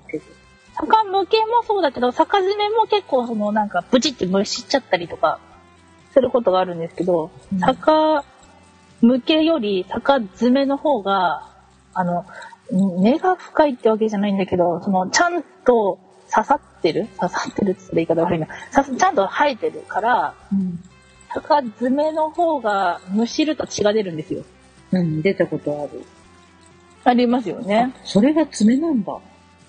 [0.75, 5.39] 逆向けもそうだけど、逆爪も結構そのなんかブチってむしっちゃったりとか
[6.13, 8.25] することがあるんですけど、うん逆
[9.01, 11.49] 向けより逆爪の方が、
[11.95, 12.27] あの、
[12.73, 16.01] 根が深いってわけじゃないんだけど、そのちゃんと
[16.35, 17.07] 刺さってる？
[17.21, 18.49] 刺さってるって言ったら言い方悪いな。
[18.73, 20.83] さちゃんと生えてるから、うん。
[21.33, 24.43] 逆爪の方がむしると血が出るんですよ。
[24.93, 26.05] うん、出たことある。
[27.05, 27.95] ありますよね。
[28.05, 29.17] それが爪なんだ。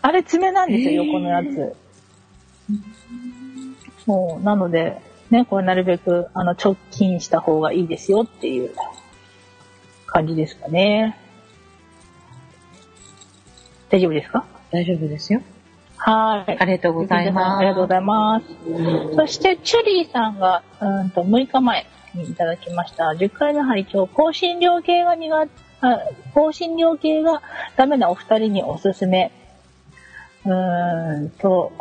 [0.02, 1.76] あれ爪なんですよ、へー横のやつ。
[4.06, 8.72] そう、なので、ね、これなるべく、あの、直近した方がいいですよっていう
[10.06, 11.18] 感じですかね。
[13.90, 14.46] 大丈夫ですか？
[14.72, 15.42] 大丈夫ですよ。
[15.98, 16.58] はい。
[16.60, 17.58] ありがとうございます。
[17.58, 18.46] ありがとうございます。
[19.16, 21.86] そして、チュリーさんが、うんと、6日前に
[22.16, 23.06] いただきました。
[23.18, 25.52] 10回目拝聴香辛料系が苦手、
[25.82, 26.00] あ
[26.34, 27.42] 香辛料系が
[27.76, 29.32] ダメなお二人におすすめ。
[30.46, 31.72] うーんと、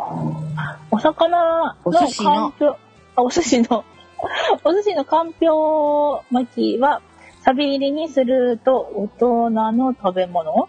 [0.91, 2.77] お魚のお寿司のかんぴょう
[3.15, 3.85] あ、お寿司の、
[4.63, 7.01] お寿司のかんぴょう巻きは、
[7.41, 10.67] サビ入りにすると大人の食べ物？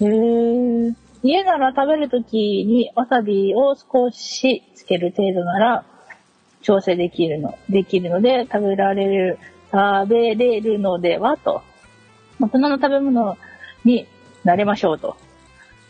[0.00, 5.84] へー家なら食べるときにわさびを少しつける程度なら
[6.64, 9.38] 調整できるの、できるので食べられる、
[9.70, 11.62] 食べれるのではと。
[12.40, 13.36] 大人の食べ物
[13.84, 14.08] に
[14.42, 15.16] なれましょうと。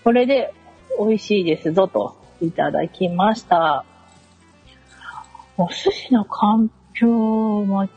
[0.02, 0.52] これで
[0.98, 3.84] 美味しいですぞといただきました。
[5.56, 7.96] お寿司のかんぴょう巻き、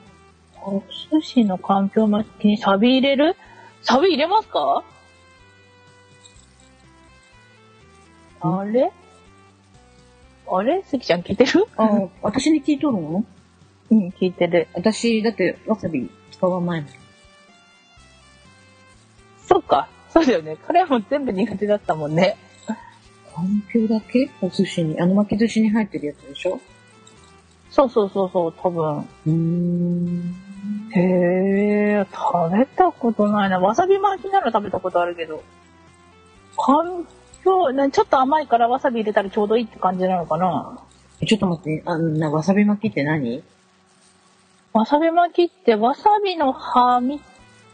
[0.61, 3.35] お寿司のかんぴょう巻きにサビ入れる？
[3.81, 4.83] サビ入れますか？
[8.41, 8.91] あれ？
[10.49, 10.83] あれ？
[10.83, 11.67] すきちゃん聞いてる？
[11.77, 13.25] あ、私に聞いとるの？
[13.89, 14.67] うん、聞いてる。
[14.73, 16.89] 私、だって、わさび使わないもん。
[19.45, 19.87] そっか。
[20.09, 20.57] そうだよね。
[20.67, 22.37] 彼も全部苦手だったもんね。
[23.33, 24.29] かんぴょうだけ？
[24.41, 24.99] お寿司に。
[24.99, 26.59] あの巻き寿司に入ってるやつでしょ？
[27.69, 28.97] そうそうそうそう、多分。
[28.99, 30.35] うーん。
[30.91, 33.59] へえ、食べたことないな。
[33.59, 35.43] わさび巻きなら食べたことあるけど。
[36.57, 36.83] か
[37.47, 40.79] んぴょう、ねちょっと甘いからわさび入れたらちょうどいいって感じなのかな？
[41.25, 43.41] ちょっと待って、あな、わさび巻きって何？
[44.73, 47.21] わさび巻きってわさびの葉み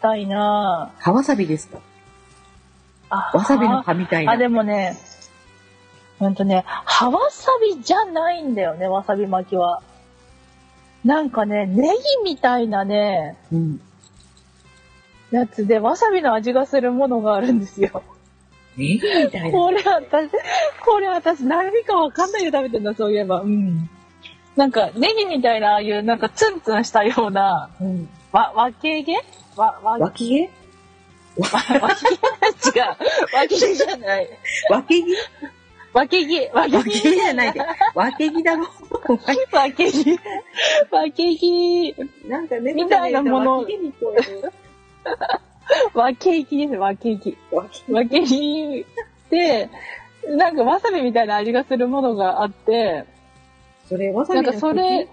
[0.01, 0.91] たいな。
[0.99, 1.79] 葉わさびですか？
[3.09, 4.33] あわさびの葉みたいな。
[4.33, 4.97] あ、でもね、
[6.19, 9.81] ほんとね、葉わさびじゃないんだよね、わさび巻きは。
[11.03, 11.93] なんかね、ネギ
[12.23, 13.81] みたいなね、うん。
[15.31, 18.03] やつで、わさびの味がするものがあるんですよ。
[18.77, 19.51] ネギみたいな。
[19.51, 20.31] これ私、
[20.85, 23.41] これ私何かわかんないで食べてんだ、そういえば。
[23.41, 23.89] うん。
[24.55, 28.09] なんか、ネギみたいな、ああいう、なんかツンツンしたような、うん。
[28.31, 29.15] わ、わけ毛？
[29.55, 30.47] わ、わ、わ脇毛？
[30.47, 30.51] け
[31.37, 31.43] 毛？
[31.43, 31.49] 違う。
[31.79, 34.29] わけ毛じゃない。
[34.69, 35.11] 脇毛？
[35.93, 37.61] わけ毛、わけ脇毛じゃないで。
[37.93, 38.63] 脇毛だろ。
[38.63, 38.69] わ
[39.71, 40.19] け毛。
[40.91, 41.95] わけ毛。
[42.27, 44.51] なんかね、みたいなもの脇毛に聞こえる。
[45.93, 47.35] わけ毛です、わけ毛。
[47.51, 48.85] 脇わけ毛
[49.29, 49.69] で、
[50.37, 53.05] なんかわさびみたいな味がするものがあって、
[53.87, 55.07] それ、わさなんびのかそれ、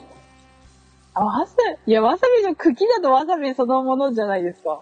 [1.14, 1.54] あわさ
[1.86, 4.80] び、いや、わさびの茎だとわさびそのものじゃないですか。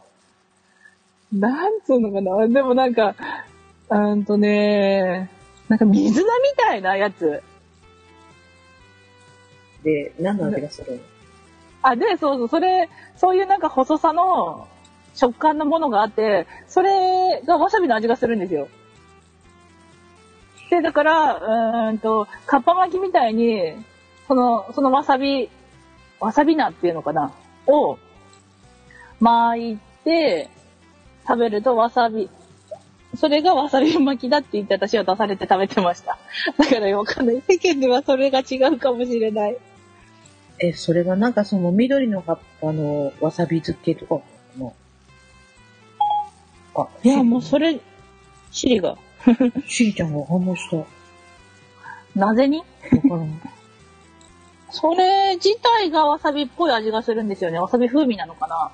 [1.33, 2.49] なんつうのかな？
[2.49, 3.15] でもなんか、
[3.91, 5.31] うーんとね、
[5.69, 7.43] なんか水菜みたいなやつ。
[9.85, 10.99] で、何の味がするの？
[11.83, 14.67] あ、で、そうそう、それ、そういうなんか細さの
[15.19, 18.69] 食感のものがあって、それがわさびの味がするんですよ。
[20.71, 23.73] で、だから、うーんと、かっぱ巻きみたいに、
[24.29, 25.51] その、そのわさび、
[26.21, 27.33] わさび菜っていうのかな？
[27.67, 27.99] を
[29.19, 30.49] 巻いて
[31.27, 32.31] 食べるとわさび、
[33.17, 36.17] それがわさび巻きだって言って私は出されて食べてました。
[36.57, 37.43] だからわかんない。
[37.49, 39.57] 世間ではそれが違うかもしれない。
[40.61, 44.23] え、それがなんかその緑の葉っぱのわさび漬けとか
[46.83, 47.81] あ、いや、もうそれ、
[48.51, 48.97] シリが。
[49.67, 50.77] しりちゃんが反応した。
[50.77, 50.85] わ
[52.15, 52.63] なぜに？
[52.63, 52.67] か
[53.11, 53.41] らん。
[54.71, 57.59] それ自体がわさびっぽい味がするんですよね。
[57.59, 58.71] わさび風味なのかな？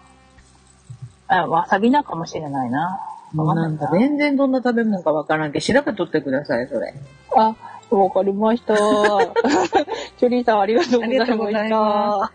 [1.28, 3.00] あわさびなかもしれないな。
[3.32, 6.94] もうなんか全然どんな食べ物かわからんけど、調べとってください、それ。
[7.36, 7.54] あ、
[7.90, 8.76] わかりました。
[10.18, 12.32] チョリーさんありがとうございました。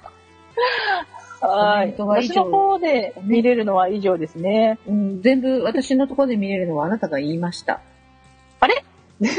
[1.42, 1.96] まはい。
[1.98, 4.80] 私の方で見れるのは以上ですね。
[4.88, 7.82] うん、全部私のところで見れるのはあなたが言いました。
[8.60, 8.84] あれ？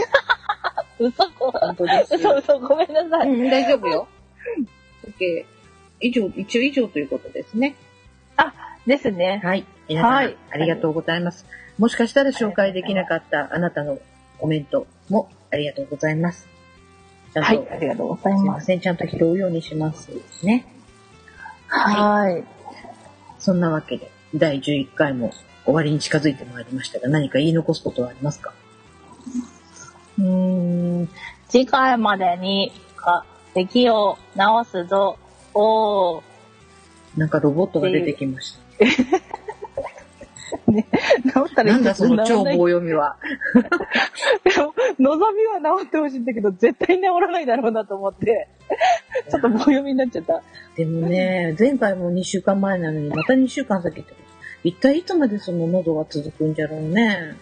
[0.99, 3.31] 嘘本当ですよ嘘嘘ごめんなさい。
[3.31, 4.07] うん、大丈夫よ。
[5.07, 5.45] OK。
[6.01, 7.75] 以上、一応以上ということですね。
[8.87, 9.41] ですね。
[9.45, 9.65] はい。
[9.89, 11.47] 皆さん、はいありがとうございます。
[11.79, 13.99] もしかしたら紹介できなかったあなたの
[14.39, 16.49] コメントもありがとうございます。
[17.35, 18.39] はい、ありがとうございま。
[18.39, 20.11] すいますせん、ちゃんと拾うようにします
[20.43, 20.67] ね。
[21.71, 22.45] はい。
[23.39, 25.33] そんなわけで、第11回も
[25.65, 28.53] 終わりに近づいてまいりましたが、何か言い残すことはありますか？
[30.19, 31.09] うーん、
[31.49, 35.17] 次回までに、か、敵を直すぞ。
[35.55, 36.23] おー。
[37.17, 38.61] なんかロボットが出てきました。
[41.35, 43.17] 直ったらいないんだその超棒棒読みは。
[44.45, 48.49] でも、望みは治ってほしいんだけど、絶対治らないだろうなと思って、
[49.31, 50.43] ちょっと棒読みになっちゃった。
[50.77, 54.31] でもね、前回も2週間前なのに、また2週間先ってこと。
[54.63, 57.37] 一体いつまでその喉が続くんじゃろうね。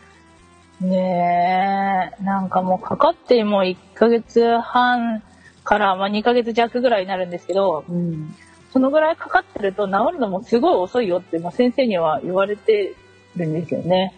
[0.81, 5.22] ねえ、なんかもうかかってもう1ヶ月半
[5.64, 8.35] から、まあ、2ヶ月弱ぐらいになるんですけど、うん。
[8.72, 12.95] そのぐらいかかってると治るのもすごい遅いよって、まあ、先生には言われて
[13.39, 14.12] るんですよね。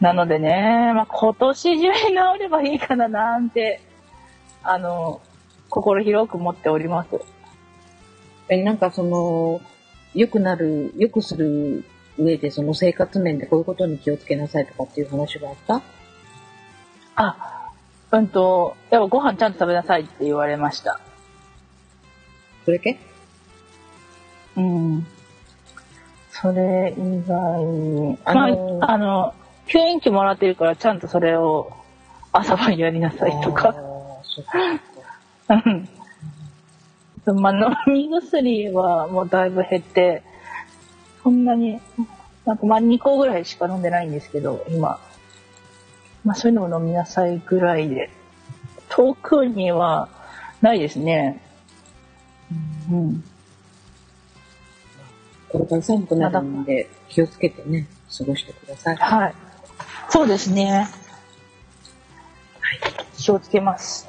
[0.00, 1.94] なのでね、まあ、今年中に治
[2.38, 3.80] ればいいかななんて、
[4.62, 5.20] あの、
[5.70, 7.20] 心広く思っております。
[8.48, 9.60] え、なんかその、
[10.14, 11.84] 良くなる、良くする
[12.16, 15.82] 上で、その生活面でこういうことに気をつけなさいとかっていう話があった？
[17.16, 17.72] あ、
[18.12, 21.00] うんと、やっぱご飯ちゃんと食べなさいって言われました。
[22.64, 22.98] それけ？
[24.56, 25.06] うん。
[26.40, 29.34] それ以外に、あまのあ、あの、
[29.66, 31.72] 吸引器もらってるからちゃんとそれを
[32.32, 33.74] 朝晩やりなさいとあか。
[37.26, 37.40] うん。
[37.40, 37.52] まあ、
[37.86, 40.22] 飲み薬はもうだいぶ減って、
[41.22, 41.80] そんなに、
[42.46, 45.00] なんかまあ2個ぐらいしか飲んでないんですけど、今。
[46.24, 48.10] まあそういうのも飲みなさいぐらいで、
[48.88, 50.08] 特には
[50.62, 51.42] ないですね。
[52.90, 53.24] うん。
[55.50, 57.86] これから寒くなるんで、気をつけてね、
[58.16, 58.96] 過ごしてください。
[58.96, 59.34] はい。
[60.10, 60.88] そうですね。
[63.16, 64.08] 気をつけます。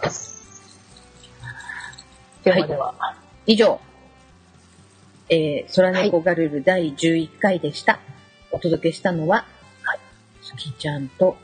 [2.43, 2.93] ではでは。
[3.45, 3.79] 以上、
[5.29, 7.99] えー、空猫ガルル第11回でした。
[8.51, 9.45] お届けしたのは、
[9.83, 9.99] はい、
[10.41, 11.37] スキちゃんと、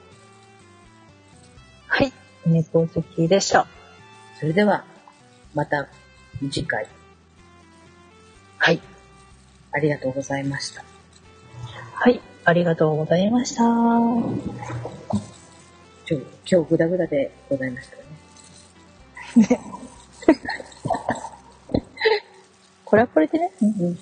[1.87, 2.11] はい。
[2.45, 3.67] 猫好きでした。
[4.39, 4.85] それでは、
[5.53, 5.87] また
[6.49, 6.87] 次回。
[8.57, 8.81] はい。
[9.75, 10.85] ありがとうございました。
[11.93, 12.21] はい。
[12.45, 13.63] ありがとうございました。
[13.63, 14.39] 今
[16.07, 16.13] 日、
[16.49, 18.03] 今日グダグダでございましたね。
[22.85, 23.51] これはこれでね。
[23.61, 23.99] うん